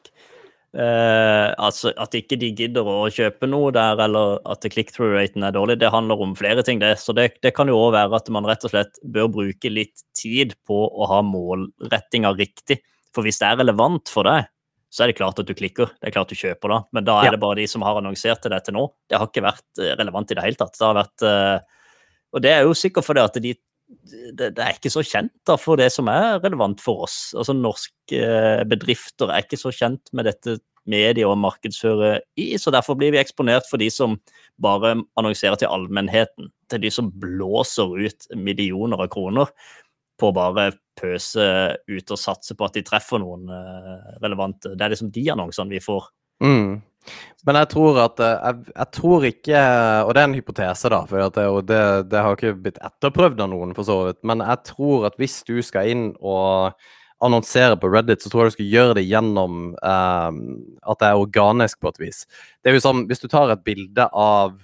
[0.73, 5.77] Uh, altså At ikke de gidder å kjøpe noe der, eller at click-through-raten er dårlig,
[5.83, 6.81] det handler om flere ting.
[6.81, 6.95] det.
[7.01, 10.01] Så det, det kan jo òg være at man rett og slett bør bruke litt
[10.17, 12.81] tid på å ha målrettinga riktig.
[13.13, 14.49] For hvis det er relevant for deg,
[14.93, 15.93] så er det klart at du klikker.
[15.97, 16.79] Det er klart du kjøper da.
[16.93, 17.35] Men da er ja.
[17.35, 18.87] det bare de som har annonsert til deg til nå.
[19.09, 20.75] Det har ikke vært eh, relevant i det hele tatt.
[20.77, 21.93] Det har vært, uh,
[22.33, 23.55] og det er jo sikkert fordi at de
[24.01, 27.17] det, det, er ikke så kjent da, for det som er relevant for oss.
[27.37, 32.71] Altså Norske eh, bedrifter er ikke så kjent med dette medie- og markedsføre i, så
[32.75, 34.17] derfor blir vi eksponert for de som
[34.61, 36.51] bare annonserer til allmennheten.
[36.71, 39.51] Til de som blåser ut millioner av kroner
[40.19, 41.45] på å bare pøse
[41.89, 44.75] ut og satse på at de treffer noen eh, relevante.
[44.75, 46.09] Det er liksom de annonsene vi får.
[46.43, 46.81] Mm.
[47.47, 49.61] Men jeg tror at eh, jeg, jeg, tror ikke
[50.07, 53.51] Og det er en hypotese, da, for det, det, det, har ikke blitt etterprøvd av
[53.51, 54.21] noen, for så vidt.
[54.27, 56.75] Men jeg tror at hvis du skal inn og
[57.23, 60.41] annonsere på Reddit, så tror jeg du skal gjøre det gjennom eh,
[60.91, 62.23] at det er organisk på et vis.
[62.61, 64.57] Det er jo sånn, Hvis du tar et bilde av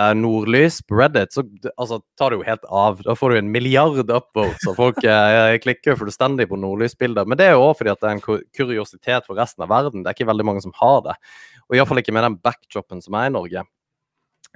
[0.00, 1.44] uh, nordlys på Reddit, så
[1.76, 3.02] altså, tar det jo helt av.
[3.06, 7.28] Da får du en milliard upvotes, og folk uh, klikker fullstendig på nordlysbilder.
[7.28, 10.04] Men det er jo òg fordi at det er en kuriositet for resten av verden.
[10.04, 11.16] Det er ikke veldig mange som har det.
[11.66, 13.66] Og iallfall ikke med den backdropen som er i Norge.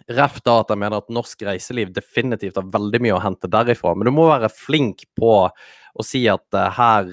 [0.09, 3.95] Ref da at jeg mener at norsk reiseliv definitivt har veldig mye å hente derifra.
[3.95, 7.11] Men du må være flink på å si at uh, her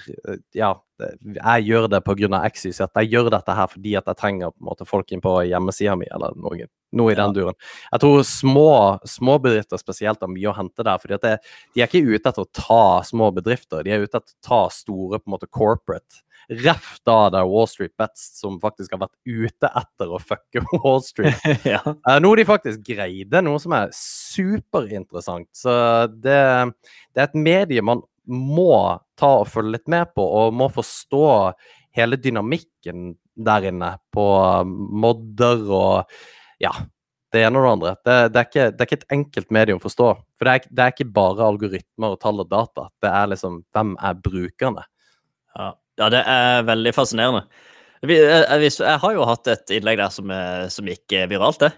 [0.56, 2.42] Ja, jeg gjør det pga.
[2.50, 2.88] XYZ.
[2.96, 5.96] Jeg gjør dette her fordi at jeg trenger på en måte folk inn på hjemmesida
[6.00, 7.58] mi, eller noe, noe i den duren.
[7.92, 8.72] Jeg tror små,
[9.06, 11.02] små bedrifter spesielt har mye å hente der.
[11.02, 11.36] fordi at det,
[11.76, 14.62] De er ikke ute etter å ta små bedrifter, de er ute etter å ta
[14.74, 16.24] store på en måte corporate.
[16.48, 20.64] Ref da det er Wall Street Bets som faktisk har vært ute etter å fucke
[20.78, 21.48] Wall Street.
[21.68, 21.82] ja.
[21.84, 25.50] uh, noe de faktisk greide, noe som er superinteressant.
[25.56, 25.74] Så
[26.14, 26.40] det,
[27.12, 31.28] det er et medie man må ta og følge litt med på, og må forstå
[31.98, 34.28] hele dynamikken der inne på
[34.66, 36.20] modder og
[36.62, 36.72] ja,
[37.34, 37.94] det ene og det andre.
[37.98, 40.12] Det, det, er, ikke, det er, ikke, et enkelt medium å forstå.
[40.38, 42.88] For det er, det er, ikke bare algoritmer og tall og data.
[43.04, 44.86] Det er liksom hvem er brukerne?
[45.58, 47.46] Ja, ja det er veldig fascinerende.
[48.08, 50.32] Jeg, har jo hatt et innlegg der som,
[50.70, 51.72] som gikk viralt, det.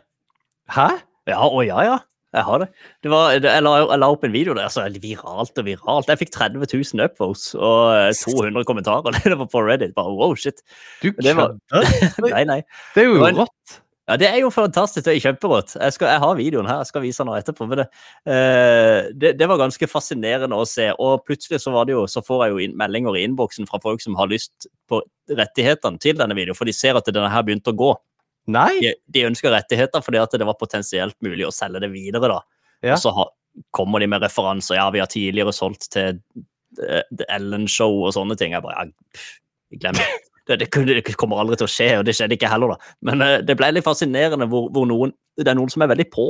[0.75, 0.89] Hæ?
[1.29, 1.97] Ja, å ja, ja.
[2.29, 2.67] Jeg har det.
[3.01, 6.09] det var, jeg, la, jeg, la, opp en video der, så viralt og viralt.
[6.11, 9.17] Jeg fikk 30 000 upvotes og 200 kommentarer.
[9.25, 9.95] Det var på Reddit.
[9.97, 10.61] Bare wow, shit.
[11.01, 11.55] Du kødder?
[12.27, 12.59] nei, nei.
[12.93, 13.79] Det er jo rått.
[14.09, 15.05] Ja, Det er jo fantastisk.
[15.05, 15.75] Det er kjemperått.
[15.77, 17.67] Jeg, skal, jeg har videoen her, jeg skal vise den etterpå.
[17.69, 17.85] Men det,
[18.25, 20.87] uh, det, det, var ganske fascinerende å se.
[20.97, 23.81] Og plutselig så, var det jo, så får jeg jo inn, meldinger i innboksen fra
[23.83, 27.45] folk som har lyst på rettighetene til denne videoen, for de ser at denne her
[27.45, 27.91] begynte å gå.
[28.49, 28.71] Nei?
[28.81, 32.31] De, de ønsker rettigheter fordi at det var potensielt mulig å selge det videre.
[32.31, 32.39] da.
[32.81, 32.95] Ja.
[32.95, 33.27] Og så ha,
[33.75, 34.79] kommer de med referanser.
[34.79, 36.17] Ja, vi har tidligere solgt til
[36.81, 38.57] uh, The Ellen Show og sånne ting.
[38.57, 39.29] Jeg bare, ja, pff,
[39.77, 40.09] glem det
[40.49, 42.93] det, det, kunne, det, kommer aldri til å skje, og det skjedde ikke heller, da.
[43.05, 46.07] Men uh, det ble litt fascinerende hvor, hvor, noen Det er noen som er veldig
[46.13, 46.25] på.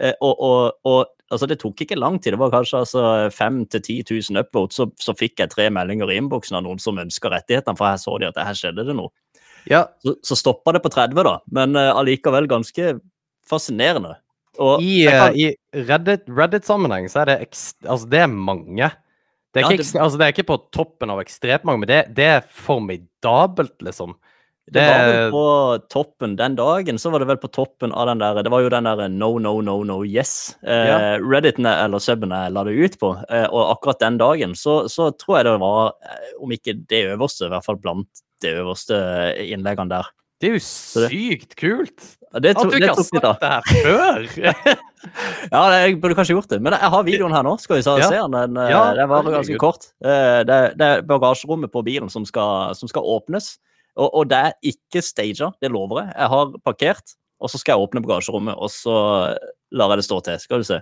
[0.00, 1.00] Uh, og, og, og,
[1.34, 2.36] altså, det tok ikke lang tid.
[2.36, 6.20] Det var kanskje altså, 5 000-10 000 upvotes, så, så, fikk jeg tre meldinger i
[6.22, 9.10] innboksen av noen som ønska rettighetene, for her så de at her skjedde det noe.
[9.70, 9.86] Ja.
[10.04, 12.98] Så, så stoppa det på 30, da, men uh, allikevel ganske
[13.48, 14.18] fascinerende.
[14.62, 15.34] Og, I, kan...
[15.34, 17.38] i Reddit-sammenheng Reddit så er det,
[17.88, 18.94] altså, det er mange.
[19.54, 20.00] Det er, ikke, det...
[20.02, 24.16] Altså, det er, ikke, på toppen av ekstremt mange, men det, det er formidabelt, liksom.
[24.64, 25.48] Det, det, var vel på
[25.92, 28.70] toppen den dagen, så var det vel på toppen av den der Det var jo
[28.72, 30.56] den der no, no, no, no, yes.
[30.64, 30.96] Eh, ja.
[31.20, 33.12] Redditene eller subene la det ut på.
[33.28, 37.02] Eh, og akkurat den dagen så, så, tror jeg det var, eh, om ikke det
[37.12, 38.96] øverste, i hvert fall blant de øverste
[39.44, 40.08] innleggene der.
[40.40, 42.08] Det er jo sykt kult!
[42.42, 44.24] Det to, At du ikke har sagt det her før!
[45.54, 46.58] ja, jeg burde kanskje gjort det.
[46.64, 47.52] Men jeg har videoen her nå.
[47.62, 48.08] Skal vi se ja.
[48.10, 48.34] den?
[48.34, 49.86] Den, ja, den var ganske kort.
[50.02, 53.52] Eh, det, det, er bagasjerommet på bilen som skal, som skal åpnes.
[53.94, 56.10] Og, og, det er ikke staged, det lover jeg.
[56.16, 58.96] Jeg har parkert, og så skal jeg åpne bagasjerommet, og så
[59.74, 60.42] lar jeg det stå til.
[60.42, 60.80] Skal du se.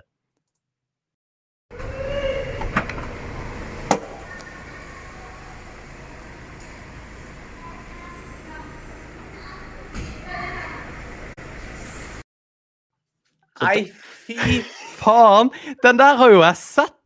[13.65, 13.85] Nei,
[14.27, 14.59] fy
[14.99, 15.51] faen!
[15.83, 16.99] Den der har jo jeg sett.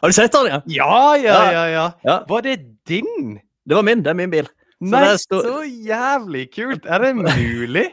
[0.00, 0.60] Har du sett den, ja?
[0.66, 1.64] Ja, ja, ja.
[1.68, 1.86] ja.
[2.06, 2.18] ja.
[2.28, 3.38] Var det din?
[3.68, 4.04] Det var min.
[4.04, 4.48] Det er min bil.
[4.80, 5.44] Så Nei, stod...
[5.44, 6.86] så jævlig kult!
[6.88, 7.90] Er det mulig?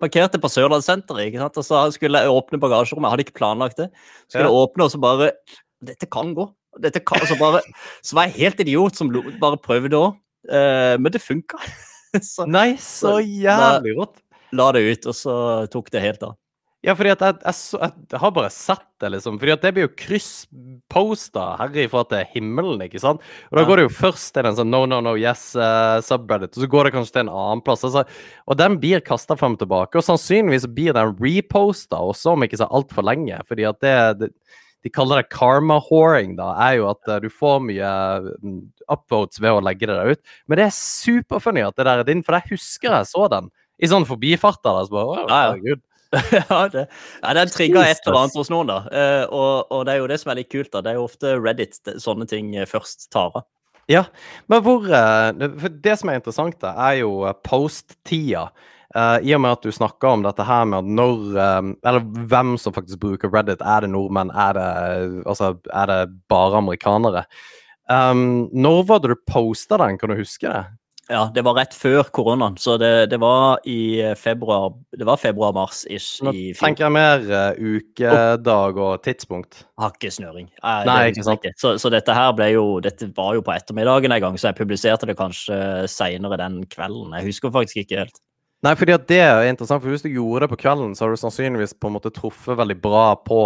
[0.00, 1.58] Parkerte på Sørlandssenteret, ikke sant?
[1.60, 3.08] og så skulle jeg åpne bagasjerommet.
[3.08, 3.90] Jeg hadde ikke planlagt det.
[4.24, 5.28] Skulle jeg åpne, og så bare
[5.84, 6.48] Dette kan gå.
[6.80, 7.60] Dette kan, så, bare,
[8.04, 10.16] så var jeg helt idiot som bare prøvde òg.
[10.48, 11.60] Uh, eh, men det funka.
[12.56, 14.16] Nei, så jævlig rått.
[14.52, 15.34] La, la det ut, og så
[15.72, 16.38] tok det helt av.
[16.80, 19.36] Ja, fordi at jeg, jeg, jeg, har bare sett det, liksom.
[19.40, 23.24] Fordi at det blir jo kryssposta herifra til himmelen, ikke sant?
[23.50, 26.54] Og da går det jo først til en sånn no, no, no, yes uh, subreddit,
[26.56, 27.84] og så går det kanskje til en annen plass.
[27.84, 28.06] Altså,
[28.48, 32.62] og den blir kasta frem og tilbake, og sannsynligvis blir den reposta også om ikke
[32.62, 33.42] så altfor lenge.
[33.48, 34.32] fordi at det, det
[34.80, 37.92] de kaller det karma-horing, da, er jo at uh, du får mye
[38.24, 38.56] uh,
[38.88, 40.36] upvotes ved å legge det der ut.
[40.48, 43.52] Men det er superfunny at det der er din, for jeg husker jeg så den
[43.80, 44.80] i sånn forbifarter.
[44.88, 45.76] Så bare, wow, ja,
[46.32, 46.68] ja.
[46.72, 46.86] det,
[47.22, 48.80] ja, den trigger et eller annet hos noen, da.
[48.90, 50.72] Uh, og, og, det er jo det som er litt kult.
[50.72, 50.82] da.
[50.82, 53.46] Det er jo ofte Reddit sånne ting eh, først tar av.
[53.90, 54.04] Ja,
[54.50, 55.30] men hvor uh,
[55.70, 57.14] Det som er interessant, da, er jo
[57.46, 58.48] post-tida.
[58.90, 61.20] Uh, I og med at du snakker om dette her med at når
[61.86, 63.62] Eller hvem som faktisk bruker Reddit.
[63.62, 64.34] Er det nordmenn?
[64.34, 64.68] Er det,
[65.30, 67.26] altså, er det bare amerikanere?
[67.90, 69.98] Um, når var det du posta den?
[69.98, 70.66] Kan du huske det?
[71.10, 76.22] Ja, det var rett før koronaen, så det, det var i februar Det var februar-mars-ish
[76.22, 79.64] Nå tenker jeg mer uh, ukedag og tidspunkt.
[79.80, 80.46] Har ikke snøring.
[80.62, 81.50] Eh, Nei, ikke sant.
[81.58, 84.60] Så, så, dette her ble jo Dette var jo på ettermiddagen en gang, så jeg
[84.62, 87.16] publiserte det kanskje seinere den kvelden.
[87.18, 88.22] Jeg husker faktisk ikke helt.
[88.60, 91.14] Nei, fordi at det er interessant, for hvis du gjorde det på kvelden, så har
[91.14, 93.38] du sannsynligvis på en måte truffet veldig bra på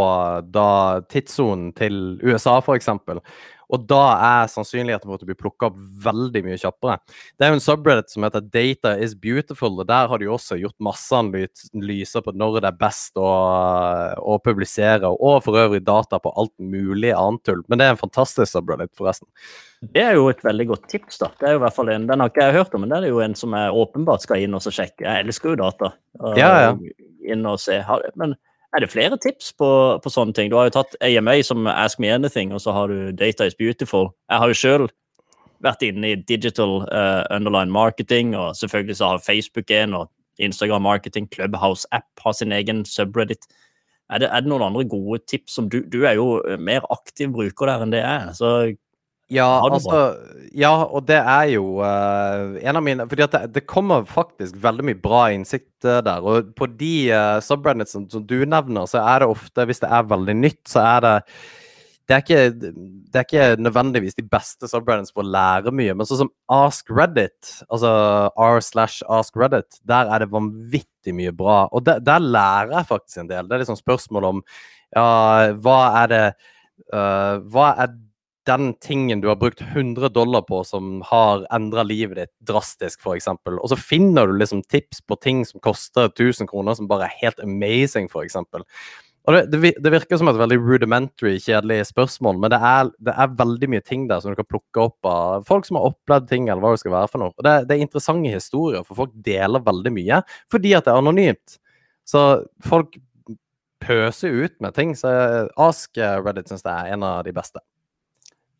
[0.51, 0.71] da
[1.07, 2.91] tidssonen til USA, f.eks.
[3.73, 6.99] Og da er sannsynligheten for at du blir plukka opp veldig mye kjappere.
[7.39, 10.59] Det er jo en subreddit som heter Data is beautiful, og der har de også
[10.61, 13.29] gjort masse analyser på når det er best å,
[14.21, 17.65] å, publisere, og for øvrig data på alt mulig annet tull.
[17.69, 19.29] Men det er en fantastisk subreddit, forresten.
[19.95, 21.21] Det er jo et veldig godt tips.
[21.21, 21.31] da.
[21.41, 23.03] Det er jo i hvert fall en, Den har ikke jeg hørt om, men det
[23.03, 25.05] er jo en som jeg åpenbart skal inn og sjekke.
[25.05, 25.93] Jeg elsker jo data.
[26.39, 26.75] Ja, ja.
[27.25, 27.81] Inn og se.
[28.21, 28.37] Men
[28.75, 29.69] er det flere tips på,
[30.03, 30.51] på, sånne ting?
[30.51, 33.55] Du har jo tatt AMA som Ask Me Anything, og så har du Data is
[33.55, 34.11] Beautiful.
[34.31, 34.87] Jeg har jo sjøl
[35.65, 40.11] vært inne i digital uh, underline marketing, og selvfølgelig så har Facebook en, og
[40.43, 43.47] Instagram marketing, Clubhouse app har sin egen subreddit.
[44.11, 47.31] Er det, er det noen andre gode tips som du, du er jo mer aktiv
[47.33, 48.35] bruker der enn det er,
[49.33, 50.01] ja, altså,
[50.53, 54.85] ja, og det er jo uh, en av mine fordi det, det, kommer faktisk veldig
[54.91, 56.21] mye bra innsikt uh, der.
[56.21, 60.11] Og på de uh, subredditsene som du nevner, så er det ofte, hvis det er
[60.13, 61.15] veldig nytt, så er det
[62.05, 62.73] det er, ikke,
[63.09, 66.93] det er ikke nødvendigvis de beste subreddits for å lære mye, men sånn som Ask
[66.93, 67.93] Reddit, altså
[68.37, 71.63] r slash Ask Reddit, der er det vanvittig mye bra.
[71.73, 73.49] Og der, der lærer jeg faktisk en del.
[73.49, 74.45] Det er liksom spørsmål om
[74.93, 75.07] Ja,
[75.65, 76.25] hva er det
[76.93, 77.97] uh, Hva er
[78.47, 83.31] den tingen du har brukt 100 dollar på som har endra livet ditt drastisk, f.eks.
[83.49, 87.19] Og så finner du liksom tips på ting som koster 1000 kroner, som bare er
[87.23, 88.37] helt amazing, f.eks.
[89.25, 93.15] Og det, det, det, virker som et veldig rudimentary, kjedelig spørsmål, men det er, det
[93.17, 96.29] er, veldig mye ting der som du kan plukke opp av folk som har opplevd
[96.29, 97.33] ting, eller hva det skal være for noe.
[97.33, 100.21] Og det, det er interessante historier, for folk deler veldig mye
[100.53, 101.57] fordi at det er anonymt.
[102.05, 102.21] Så
[102.69, 102.99] folk
[103.85, 104.93] pøser ut med ting.
[104.97, 105.09] Så
[105.61, 107.65] Ask Reddit syns jeg er en av de beste.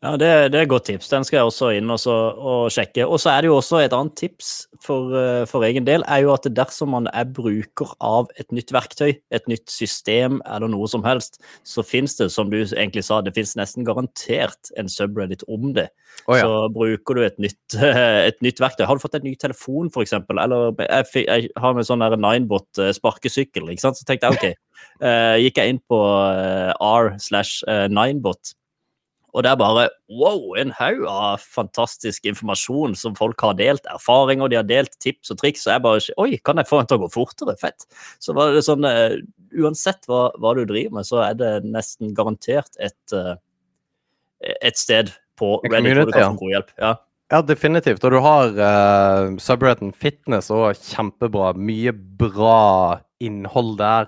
[0.05, 1.07] Ja, det, det, er et godt tips.
[1.09, 3.07] Den skal jeg også inn og, så, og sjekke.
[3.09, 4.49] Og så er det jo også et annet tips
[4.83, 8.69] for, eh, for, egen del, er jo at dersom man er bruker av et nytt
[8.75, 13.17] verktøy, et nytt system eller noe som helst, så finnes det, som du egentlig sa,
[13.25, 15.87] det finnes nesten garantert en subreddit om det.
[16.27, 16.43] Oh, ja.
[16.45, 17.77] Så bruker du et nytt,
[18.29, 18.85] et nytt, verktøy.
[18.85, 22.93] Har du fått en ny telefon, f.eks., eller jeg, jeg, har med sånn Ninebot eh,
[22.93, 23.97] sparkesykkel, ikke sant?
[23.97, 24.61] så tenkte jeg OK.
[25.01, 28.53] Uh, gikk jeg inn på uh, r slash ninebot
[29.35, 33.83] og det er bare wow, en haug av fantastisk informasjon som folk har delt.
[33.91, 35.65] Erfaringer, de har delt tips og triks.
[35.67, 37.57] Og jeg bare Oi, kan jeg få en til å gå fortere?
[37.59, 37.83] Fett.
[38.23, 39.17] Så var det sånn uh,
[39.55, 43.35] Uansett hva, hva, du driver med, så er det nesten garantert et, uh,
[44.61, 46.71] et sted på Reddit hvor du kan få god hjelp.
[46.79, 46.93] Ja.
[47.33, 48.03] Ja, definitivt.
[48.05, 51.55] Og du har uh, subretten Fitness og kjempebra.
[51.57, 54.07] Mye bra innhold der.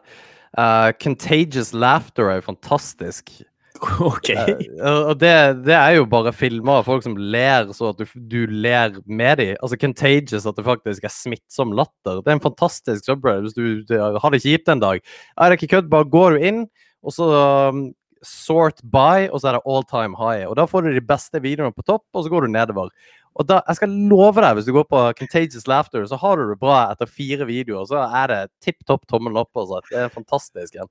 [0.53, 3.33] Uh, Contagious Laughter er jo fantastisk.
[4.09, 4.31] Ok.
[4.33, 5.33] Uh, og det,
[5.65, 9.41] det, er jo bare filmer av folk som ler så at du, du ler med
[9.41, 9.53] dem.
[9.61, 12.21] Altså contagious, at det faktisk er smittsom latter.
[12.21, 15.03] Det er en fantastisk subreddit hvis du, du, har det kjipt en dag.
[15.37, 16.65] Er det ikke kødd, bare går du inn,
[17.05, 17.29] og så
[17.71, 17.87] um,
[18.25, 20.47] sort by, og så er det all time high.
[20.47, 22.91] Og Da får du de beste videoene på topp, og så går du nedover.
[23.37, 26.49] Og da, Jeg skal love deg, hvis du går på Contagious Laughter, så har du
[26.49, 27.85] det bra etter fire videoer.
[27.85, 29.53] Så er det tipp topp tommel opp.
[29.55, 29.81] Altså.
[29.91, 30.73] Det er fantastisk.
[30.73, 30.89] igjen.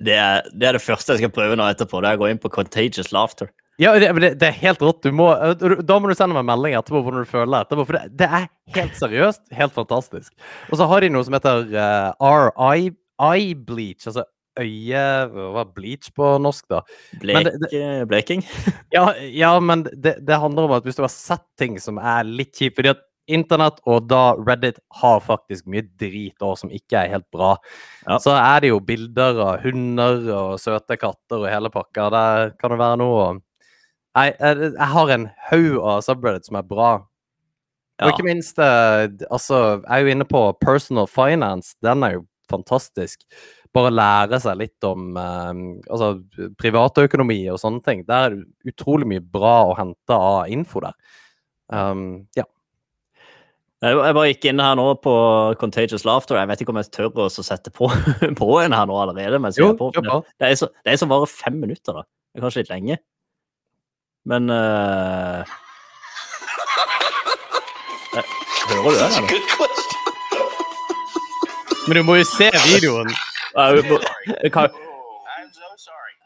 [0.00, 2.02] Det er, det er, det første jeg skal prøve nå etterpå.
[2.02, 3.48] Det er å gå inn på Contagious Laughter.
[3.80, 4.08] Ja, det,
[4.40, 5.04] det er helt rått.
[5.12, 5.28] Må,
[5.84, 7.84] da må du sende meg en melding etterpå hvordan du føler etterpå.
[7.88, 10.32] For det, er helt seriøst helt fantastisk.
[10.70, 14.26] Og så har de noe som heter uh, RI eye bleach, altså
[14.56, 16.80] øye Hva er bleach på norsk, da?
[17.20, 17.50] Blek,
[18.08, 18.44] bleking?
[18.96, 22.24] ja, ja, men det, det, handler om at hvis du har sett ting som er
[22.24, 27.00] litt kjipt fordi at internett, og da Reddit har faktisk mye drit òg som ikke
[27.00, 27.56] er helt bra.
[28.06, 28.20] Ja.
[28.22, 32.08] Så er det jo bilder av hunder og søte katter og hele pakka.
[32.14, 33.26] Der kan det være noe
[34.16, 36.92] Jeg, jeg, jeg har en haug av subreddit som er bra.
[37.96, 38.06] Ja.
[38.06, 41.76] Og ikke minst eh, Altså, jeg er jo inne på personal finance.
[41.84, 43.24] Den er jo fantastisk.
[43.76, 45.52] Bare lære seg litt om eh,
[45.92, 46.14] altså,
[46.60, 48.04] privatøkonomi og sånne ting.
[48.08, 50.96] Der er det utrolig mye bra å hente av info der.
[51.72, 52.46] Um, ja.
[53.84, 55.12] Jeg bare gikk inn her nå på
[55.60, 56.38] Contagious Laughter.
[56.40, 57.90] Jeg vet ikke om jeg tør å sette på,
[58.40, 59.40] på en her nå allerede.
[59.42, 59.90] Mens jo, på.
[59.92, 62.06] Det, er så, det er som varer fem minutter, da.
[62.32, 62.98] Det er kanskje litt lenge.
[64.26, 65.44] Men uh...
[68.66, 69.68] Hører du det?
[71.86, 73.12] Men du må jo se videoen.
[73.56, 74.72] Jeg kan,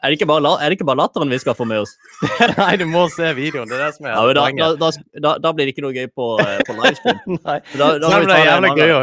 [0.01, 1.91] er det, ikke bare, er det ikke bare latteren vi skal få med oss?
[2.57, 3.69] Nei, du må se videoen.
[3.69, 4.89] Det er det som er ja, da, da,
[5.21, 7.37] da, da, blir det ikke noe gøy på, eh, på livestream.
[7.47, 9.01] Nei, da, da det, er det, gøy å,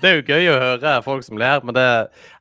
[0.00, 1.86] det er jo gøy å høre folk som ler, men det,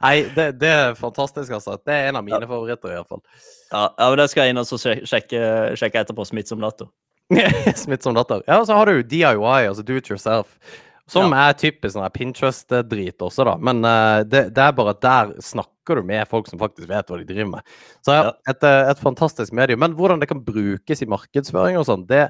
[0.06, 1.76] nei, det, det er fantastisk, altså.
[1.84, 2.50] Det er en av mine ja.
[2.50, 3.24] favoritter, iallfall.
[3.70, 4.70] Ja, ja, men det skal jeg inn og
[5.12, 5.42] sjekke,
[5.78, 6.26] sjekke etterpå.
[6.30, 6.88] Smittsom latter.
[7.84, 8.42] Smittsom latter.
[8.48, 10.56] Ja, og så har du DIY, altså do it yourself.
[11.10, 11.50] Som ja.
[11.50, 13.56] er typisk sånn Pinterest-drit også, da.
[13.58, 15.34] Men uh, det, det, er bare der
[15.90, 17.62] snakker du med folk som faktisk vet hva de driver med.
[18.06, 19.80] Så ja, et, eh, et, fantastisk medium.
[19.80, 22.30] Men hvordan det kan brukes i markedsføring og sånn, det,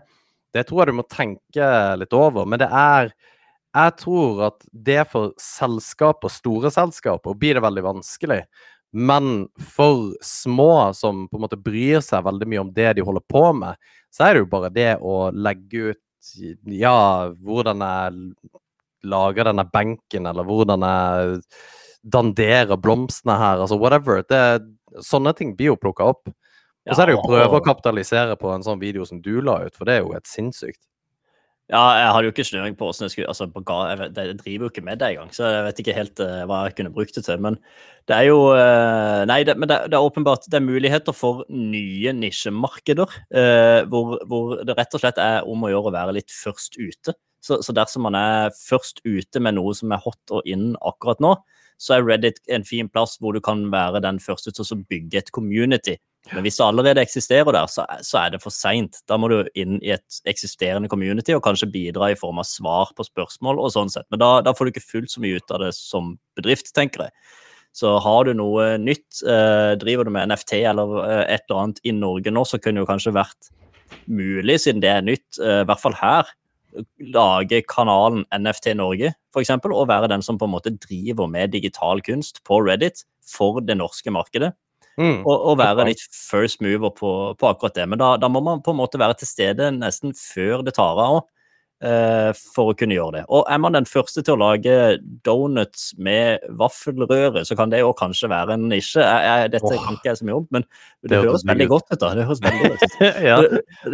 [0.54, 2.46] det, tror jeg du må tenke litt over.
[2.46, 3.14] Men det er
[3.70, 8.46] Jeg tror at det for selskaper, store selskaper, blir det veldig vanskelig.
[8.92, 13.22] Men for små som på en måte bryr seg veldig mye om det de holder
[13.30, 13.78] på med,
[14.10, 16.02] så er det jo bare det å legge ut
[16.66, 18.50] ja, hvordan jeg
[19.06, 21.38] lager denne benken, eller hvordan jeg
[22.04, 24.24] danderer blomstene her, altså whatever.
[24.28, 24.42] Det,
[25.06, 26.30] sånne ting blir jo plukka opp.
[26.90, 29.36] Og så er det jo å prøve å kapitalisere på en sånn video som du
[29.46, 30.82] la ut, for det er jo helt sinnssykt.
[31.70, 34.70] Ja, jeg hadde jo ikke snøring på åssen jeg skulle altså, jeg, jeg, driver jo
[34.72, 37.22] ikke med det engang, så jeg vet ikke helt uh, hva jeg kunne brukt det
[37.28, 37.44] til.
[37.46, 37.60] Men
[38.10, 41.44] det er jo uh, Nei, det, men det, det, er åpenbart det er muligheter for
[41.54, 43.14] nye nisjemarkeder.
[43.30, 46.80] Uh, hvor, hvor, det rett og slett er om å gjøre å være litt først
[46.82, 47.14] ute.
[47.38, 51.22] Så, så, dersom man er først ute med noe som er hot og in akkurat
[51.22, 51.36] nå,
[51.80, 55.22] så er Reddit en fin plass hvor du kan være den første til å bygge
[55.22, 55.96] et community.
[56.34, 59.00] Men hvis det allerede eksisterer der, så, så er det for seint.
[59.10, 62.92] Da må du inn i et eksisterende community og kanskje bidra i form av svar
[62.98, 64.06] på spørsmål og sånn sett.
[64.12, 67.08] Men da, da får du ikke fullt så mye ut av det som bedrift, tenker
[67.08, 67.16] jeg.
[67.80, 71.82] Så har du noe nytt, eh, driver du med NFT eller eh, et eller annet
[71.86, 73.52] i Norge nå, så kunne det jo kanskje vært
[74.10, 76.30] mulig, siden det er nytt, eh, i hvert fall her,
[77.14, 82.02] lage kanalen NFT Norge, f.eks., og være den som på en måte driver med digital
[82.06, 84.54] kunst på Reddit for det norske markedet.
[85.00, 85.22] Mm.
[85.24, 87.86] Og, og være litt first mover på, på akkurat det.
[87.88, 91.00] Men da, da, må man på en måte være til stede nesten før det tar
[91.00, 91.28] av òg.
[91.80, 93.20] Uh, for å kunne gjøre det.
[93.32, 97.94] Og er man den første til å lage donuts med vaffelrøre, så kan det jo
[97.96, 99.00] kanskje være en nisje.
[99.00, 99.86] Jeg, jeg, dette oh.
[99.86, 102.02] kan ikke jeg så mye om, men det, det høres veldig godt ut.
[102.02, 102.12] da.
[102.20, 103.00] Det høres veldig godt ut.
[103.30, 103.40] ja.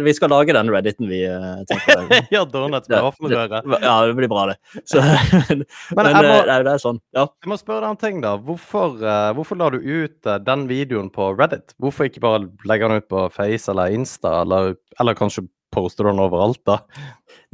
[0.02, 1.22] Vi skal lage den Redditen vi
[1.70, 3.62] tenker tenker Ja, donuts med vaffelrøre.
[3.82, 4.58] Ja, det blir bra, det.
[4.82, 5.02] Så,
[5.54, 5.64] men,
[5.94, 7.00] men må, det, det, er sånn.
[7.14, 7.28] Ja.
[7.44, 8.34] Jeg må spørre deg en ting, da.
[8.48, 8.98] Hvorfor,
[9.38, 11.76] hvorfor la du ut den videoen på Reddit?
[11.82, 15.46] Hvorfor ikke bare legge den ut på Face eller Insta, eller, eller kanskje
[15.76, 16.80] poster du den overalt, da?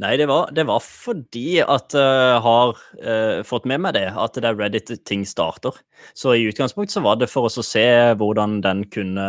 [0.01, 2.71] Nei, det var, det var fordi at jeg uh, har
[3.03, 5.75] uh, fått med meg det, at det er Reddit ting starter.
[6.17, 7.85] Så i utgangspunktet så var det for oss å se
[8.19, 9.27] hvordan den kunne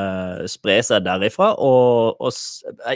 [0.51, 1.53] spre seg derifra.
[1.61, 2.32] Og, og,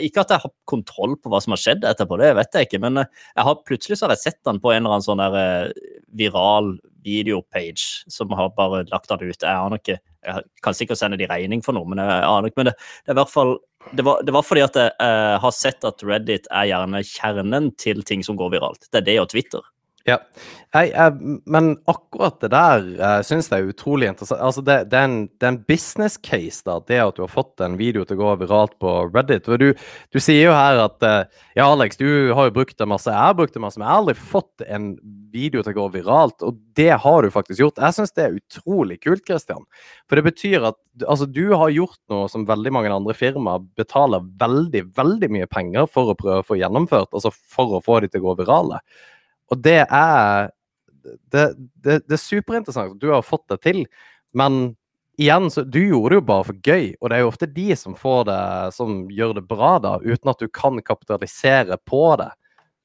[0.01, 2.83] ikke at jeg har kontroll på hva som har skjedd etterpå, det vet jeg ikke.
[2.87, 5.73] Men jeg har plutselig så har jeg sett den på en eller annen sånn der
[6.19, 6.73] viral
[7.05, 9.41] videopage som har bare lagt den ut.
[9.41, 9.97] Jeg aner ikke.
[10.25, 12.61] Jeg kan sikkert sende de regning for noe, men jeg aner ikke.
[12.61, 12.75] Men det,
[13.05, 13.57] det er i hvert fall
[13.95, 17.69] det var, det var, fordi at jeg uh, har sett at Reddit er gjerne kjernen
[17.79, 18.89] til ting som går viralt.
[18.91, 19.63] Det er det og Twitter.
[20.09, 20.17] Ja,
[20.69, 24.41] jeg, jeg, men akkurat det der uh, syns jeg er utrolig interessant.
[24.45, 27.31] Altså det, det, er en, det, er en, business case, da, det at du har
[27.31, 29.49] fått en video til å gå viralt på Reddit.
[29.49, 31.23] Du, du sier jo her at uh,
[31.57, 33.93] ja, Alex, du har jo brukt det masse, jeg har brukt det masse, men jeg
[33.95, 34.91] har aldri fått en
[35.33, 36.45] video til å gå viralt.
[36.45, 37.81] Og det har du faktisk gjort.
[37.81, 39.65] Jeg syns det er utrolig kult, Christian.
[40.05, 44.25] For det betyr at altså, du har gjort noe som veldig mange andre firmaer betaler
[44.41, 48.13] veldig, veldig mye penger for å prøve å få gjennomført, altså for å få de
[48.13, 48.83] til å gå virale.
[49.49, 50.49] Og det er
[51.31, 53.85] det, det, det, er superinteressant du har fått det til,
[54.37, 54.75] men
[55.19, 56.91] igjen, så du gjorde det jo bare for gøy.
[56.99, 58.41] Og det er jo ofte de som får det,
[58.75, 62.29] som gjør det bra, da, uten at du kan kapitalisere på det.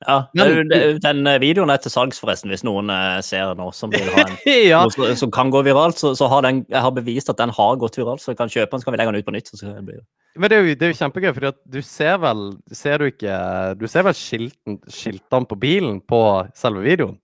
[0.02, 0.68] Ja, men,
[1.00, 4.34] Den eh, videoen er til salgs, forresten, hvis noen uh, ser nå som en
[4.72, 4.82] ja.
[4.84, 6.00] noe som kan gå viralt.
[6.00, 8.52] Så, så har den, jeg har bevist at den har gått viralt, så jeg kan
[8.52, 9.50] kjøpe den, så kan vi legge den ut på nytt.
[9.54, 9.96] Det.
[10.34, 13.40] Men det er, jo, det er jo kjempegøy, for du ser vel ser du ikke,
[13.80, 16.20] du ser vel skilten, skiltene på bilen på
[16.58, 17.18] selve videoen?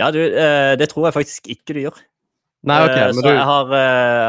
[0.00, 2.04] Ja, du, uh, det tror jeg faktisk ikke du gjør.
[2.64, 2.96] Nei, ok.
[2.96, 3.32] Uh, så du...
[3.34, 3.78] jeg har,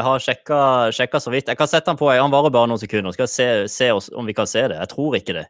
[0.04, 0.58] har sjekka,
[0.92, 1.48] sjekka, så vidt.
[1.48, 2.12] Jeg kan sette den på.
[2.12, 3.16] Han varer bare noen sekunder.
[3.16, 4.76] Skal se, se oss, om vi kan se det.
[4.76, 5.46] Jeg tror ikke det.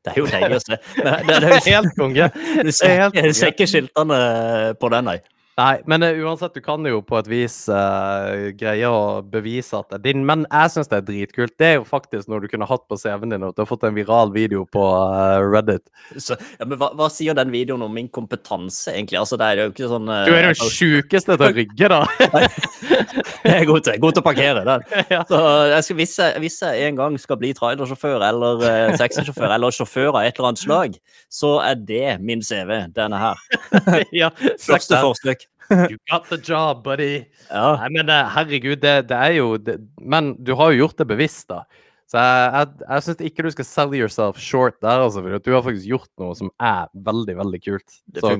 [0.00, 0.78] Det er jo deilig å se.
[0.96, 2.30] Det, det, det, er helt konge.
[2.64, 4.20] Du ser ikke skiltene
[4.80, 5.18] på den, nei.
[5.60, 9.90] Nei, men uh, uansett, du kan jo på et vis uh, greie å bevise at
[9.90, 10.22] det er din.
[10.26, 11.54] Men jeg syns det er dritkult.
[11.60, 13.84] Det er jo faktisk noe du kunne hatt på CV-en din, at du har fått
[13.84, 15.84] en viral video på uh, Reddit.
[16.16, 19.20] Så, ja, men hva, hva, sier den videoen om min kompetanse, egentlig?
[19.20, 22.00] Altså, det er jo ikke sånn Du er den sjukeste til å rygge, da.
[23.44, 24.88] jeg er god til, god til å parkere den.
[25.10, 25.24] Ja.
[25.26, 29.56] Så jeg skal, hvis, jeg, hvis, jeg, en gang skal bli trailersjåfør eller uh, taxisjåfør
[29.56, 30.98] eller sjåfør av et eller annet slag,
[31.32, 33.46] så er det min CV, denne her.
[34.22, 34.30] ja,
[34.60, 35.49] Første forsøk.
[35.70, 37.26] You got the job, buddy.
[37.48, 37.76] Ja.
[37.82, 41.06] Nei, men eh, herregud, det, det er jo det, Men du har jo gjort det
[41.12, 41.62] bevisst, da.
[42.10, 45.52] Så jeg, jeg, jeg syns ikke du skal sell yourself short der, altså, for du
[45.54, 48.00] har faktisk gjort noe som er veldig, veldig kult.
[48.18, 48.34] Så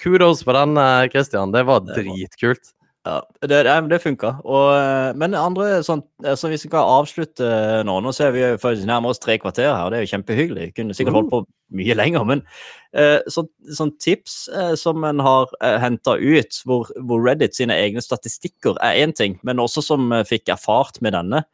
[0.00, 1.52] kudos for den, eh, Christian.
[1.52, 2.72] Det var dritkult.
[3.04, 3.58] Ja, det,
[3.90, 4.30] det funka.
[4.48, 7.48] Eh, men andre sånn altså Hvis vi skal avslutte
[7.84, 10.70] nå Nå ser vi faktisk nærmere oss tre kvarter her, og det er jo kjempehyggelig.
[10.78, 11.42] Kunne sikkert holdt på
[11.74, 12.40] mye lenger, men
[12.96, 14.34] uh, sånn, tips
[14.78, 19.36] som en har uh, henta ut, hvor, hvor, Reddit sine egne statistikker er én ting,
[19.42, 21.44] men også som fikk erfart med denne.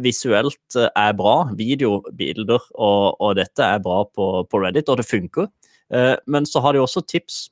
[0.00, 1.50] visuelt er bra.
[1.56, 5.48] Video, bilder og, og dette er bra på, på, Reddit, og det funker.
[6.26, 7.48] men så har de også tips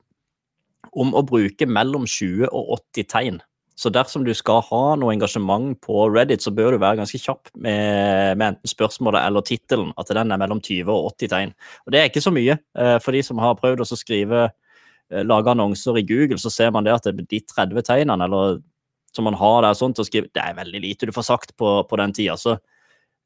[0.97, 3.39] om å bruke mellom 20 og 80 tegn.
[3.77, 7.51] Så dersom du skal ha noe engasjement på Reddit, så bør du være ganske kjapp
[7.53, 9.91] med, med enten spørsmålet eller tittelen.
[10.01, 11.53] At den er mellom 20 og 80 tegn.
[11.85, 12.57] Og det er ikke så mye.
[12.57, 16.73] Eh, for de som har prøvd å skrive eh, lage annonser i Google, så ser
[16.73, 18.63] man det at de 30 tegnene eller
[19.13, 21.77] som man har der sånt å skrive, det er veldig lite du får sagt på,
[21.89, 22.39] på den tida.
[22.41, 22.57] Så,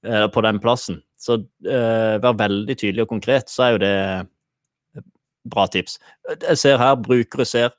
[0.03, 0.99] eh, på den plassen.
[1.21, 3.97] Så vær veldig tydelig og konkret, så er jo det
[5.49, 5.99] bra tips.
[6.29, 7.71] Jeg ser her brukere ser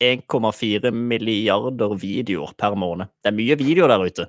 [0.00, 3.10] 1,4 milliarder videoer per måned.
[3.20, 4.26] Det er mye videoer der ute.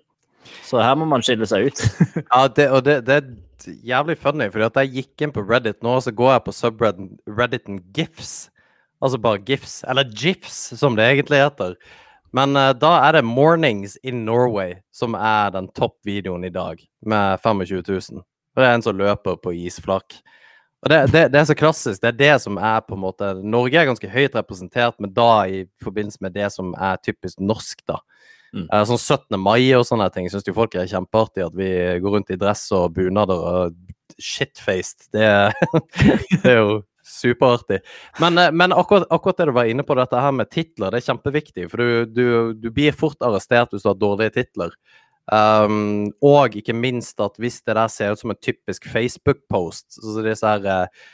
[0.66, 1.84] Så her må man skille seg ut.
[2.34, 5.98] ja, det, og det, det, er jævlig funny, for jeg gikk inn på Reddit nå,
[6.00, 8.34] og så går jeg på subredditen GIFs.
[9.02, 11.78] Altså bare GIFs, eller GIFs, som det egentlig heter.
[12.36, 17.40] Men uh, da er det 'Mornings in Norway' som er den toppvideoen i dag, med
[17.44, 18.24] 25 000.
[18.56, 20.16] Det er en som løper på isflak.
[20.90, 22.02] Det, det, det, er så klassisk.
[22.02, 25.46] Det er det som er på en måte Norge er ganske høyt representert, men da
[25.46, 28.00] i forbindelse med det som er typisk norsk, da.
[28.52, 28.66] Mm.
[28.68, 29.38] Uh, sånn 17.
[29.40, 31.46] mai og sånne ting syns jo folk er kjempeartig.
[31.46, 31.70] At vi
[32.02, 33.78] går rundt i dress og bunader og
[34.18, 35.12] shitfaced.
[35.14, 35.28] Det,
[36.42, 37.82] det er jo superartig.
[38.24, 41.04] Men, uh, men akkurat, akkurat, det du var inne på, dette her med titler, det
[41.04, 41.70] er kjempeviktig.
[41.72, 42.26] For du, du,
[42.58, 44.74] du blir fort arrestert hvis du har dårlige titler.
[45.32, 50.24] Um, og ikke minst at hvis det der ser ut som en typisk Facebook-post, så
[50.26, 51.06] disse her uh,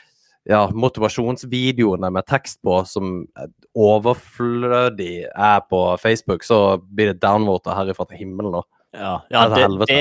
[0.48, 3.20] ja, motivasjonsvideoene med tekst på som
[3.78, 8.58] overflødig er på Facebook, så blir det downvoter herifra til himmelen.
[8.96, 10.00] Ja, ja det, det,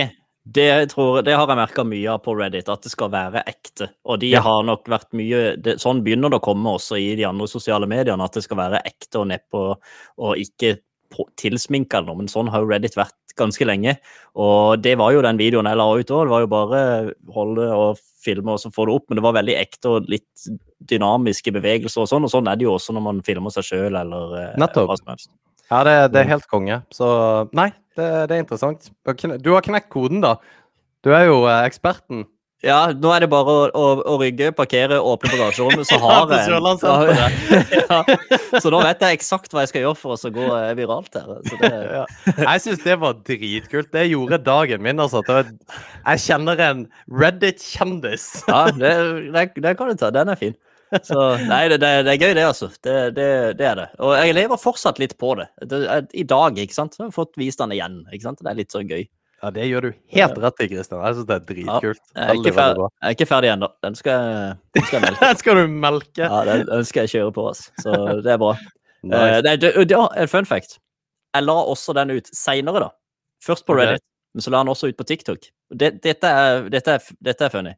[0.56, 3.92] det, tror, det, har jeg merka mye av på Reddit, at det skal være ekte.
[4.08, 4.42] Og de ja.
[4.46, 8.24] har nok vært mye Sånn begynner det å komme også i de andre sosiale mediene,
[8.24, 10.78] at det skal være ekte og nedpå og ikke
[11.40, 13.98] tilsminka eller noe, men sånn har jo Reddit vært ganske lenge.
[14.38, 16.28] Og det var jo den videoen jeg la ut òg.
[16.28, 16.82] Det var jo bare
[17.34, 20.48] holde og filme og så få det opp, men det var veldig ekte og litt
[20.92, 22.28] dynamiske bevegelser og sånn.
[22.28, 24.92] Og sånn er det jo også når man filmer seg sjøl eller eh, Nettopp.
[24.92, 25.32] hva som helst.
[25.68, 26.80] Ja, det, det, er helt konge.
[26.96, 27.08] Så
[27.58, 27.70] nei,
[28.00, 28.88] det, det er interessant.
[29.44, 30.38] Du har knekt koden, da.
[31.04, 32.26] Du er jo eh, eksperten.
[32.66, 36.48] Ja, nå er det bare å, å, å rygge, parkere, åpne bagasjerommet, så har jeg
[36.82, 36.94] så,
[37.92, 38.00] ja,
[38.64, 41.36] så nå vet jeg eksakt hva jeg skal gjøre for å gå eh, viralt her.
[41.46, 41.70] Det...
[41.98, 42.06] Ja.
[42.34, 43.92] Jeg syns det var dritkult.
[43.94, 45.00] Det gjorde dagen min.
[45.02, 45.22] altså.
[45.28, 46.82] Jeg kjenner en
[47.14, 48.26] Reddit-kjendis.
[48.50, 48.94] Ja, det,
[49.36, 50.10] det, det, kan du ta.
[50.14, 50.58] Den er fin.
[51.04, 52.72] Så nei, det, det, er gøy, det, altså.
[52.82, 53.30] Det, det,
[53.70, 53.88] er det.
[54.02, 55.50] Og jeg lever fortsatt litt på det.
[55.62, 56.98] I dag, ikke sant.
[56.98, 58.02] Jeg har fått vist den igjen.
[58.10, 58.42] ikke sant?
[58.42, 59.06] Det er litt så gøy.
[59.38, 61.02] Ja, det gjør du helt rett i, Kristian.
[61.06, 62.00] Jeg syns det er dritkult.
[62.16, 63.70] Ja, jeg, er ikke ferdig, jeg er ikke ferdig ennå.
[63.86, 64.24] Den skal,
[64.74, 65.20] jeg melke.
[65.22, 66.24] den skal du melke?
[66.24, 67.46] Ja, den, den, skal jeg kjøre på.
[67.52, 67.68] oss.
[67.84, 67.94] Så
[68.26, 68.56] det er bra.
[69.06, 69.20] nice.
[69.22, 70.80] uh, det, det, det, en fun fact.
[71.38, 72.90] Jeg la også den ut seinere, da.
[73.46, 74.14] Først på Reddit, okay.
[74.34, 75.52] men så la den også ut på TikTok.
[75.70, 77.78] dette, er, dette, er, dette er funny.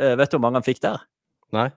[0.00, 1.04] Uh, vet du hvor mange han fikk der?
[1.52, 1.68] Nei.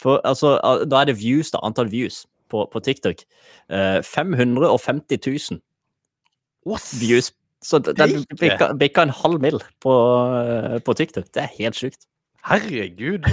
[0.00, 0.56] For altså,
[0.88, 1.60] da er det views, da.
[1.68, 3.28] Antall views på, på TikTok.
[3.68, 5.20] Uh, 550
[5.52, 5.60] 000
[6.64, 6.88] What?
[6.96, 7.28] views
[7.64, 8.24] så den
[8.78, 9.94] bikka en halv mil på,
[10.40, 11.30] eh, på, TikTok.
[11.32, 12.04] Det er helt sjukt.
[12.44, 13.24] Herregud.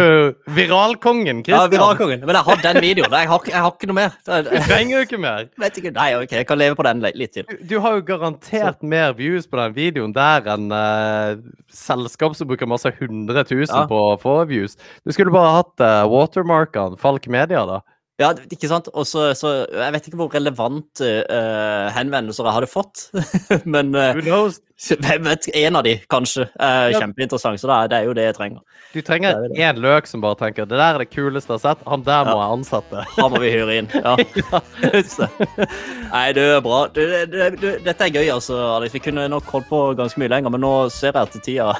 [0.58, 1.64] Viralkongen, Christian?
[1.64, 2.20] Ja, viralkongen.
[2.22, 3.14] Men jeg har den videoen.
[3.18, 4.14] Jeg har, jeg har ikke noe mer.
[4.46, 5.48] Du trenger jo ikke mer.
[5.62, 5.90] Vet ikke.
[5.96, 7.48] Nei, ok, jeg kan leve på den litt til.
[7.50, 8.90] Du, du har jo garantert Så.
[8.94, 11.34] mer views på den videoen der enn uh,
[11.74, 13.82] selskap som bruker masse 100 000 ja.
[13.90, 14.78] på å få views.
[15.02, 17.82] Du skulle bare hatt uh, watermarkene, Falk Media, da.
[18.20, 18.90] Ja, ikke sant.
[18.92, 23.06] Og så, Jeg vet ikke hvor relevante uh, henvendelser jeg hadde fått,
[23.74, 27.00] men uh, vet, en av de kanskje er ja.
[27.00, 27.60] kjempeinteressant.
[27.60, 28.84] Så det er, det er, jo det jeg trenger.
[28.92, 31.88] Du trenger én løk som bare tenker 'det der er det kuleste jeg har sett'.
[31.88, 32.44] Han der må ja.
[32.44, 33.04] jeg ansette.
[33.20, 33.90] Han må vi hyre inn.
[33.94, 34.16] Ja.
[36.14, 36.86] Nei, det er bra.
[36.92, 37.02] Du,
[37.32, 38.94] du, du, dette er gøy, altså, Alex.
[38.94, 41.72] Vi kunne nok holdt på ganske mye lenger, men nå ser jeg at tida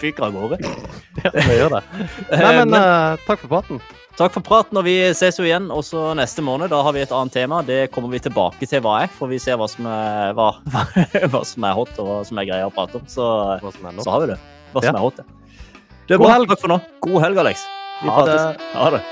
[0.00, 0.64] fyker av gårde.
[1.22, 1.84] Ja, vi gjør det.
[2.32, 3.82] Nei, men, men uh, takk for praten.
[4.14, 6.70] Takk for praten, og vi ses jo igjen også neste måned.
[6.70, 7.64] Da har vi et annet tema.
[7.66, 10.52] Det kommer vi tilbake til hva er, for vi ser hva som er, hva,
[11.32, 13.08] hva som er hot, og hva som er greia å prate om.
[13.10, 13.26] Så,
[13.98, 14.38] så har vi det.
[14.70, 14.94] Hva som ja.
[14.94, 15.18] er hot.
[16.06, 16.38] Det er bra.
[16.46, 16.78] Takk for nå.
[17.08, 17.66] God helg, Alex.
[18.04, 18.46] Vi ha prates.
[18.54, 18.72] det.
[18.78, 19.04] Ha det.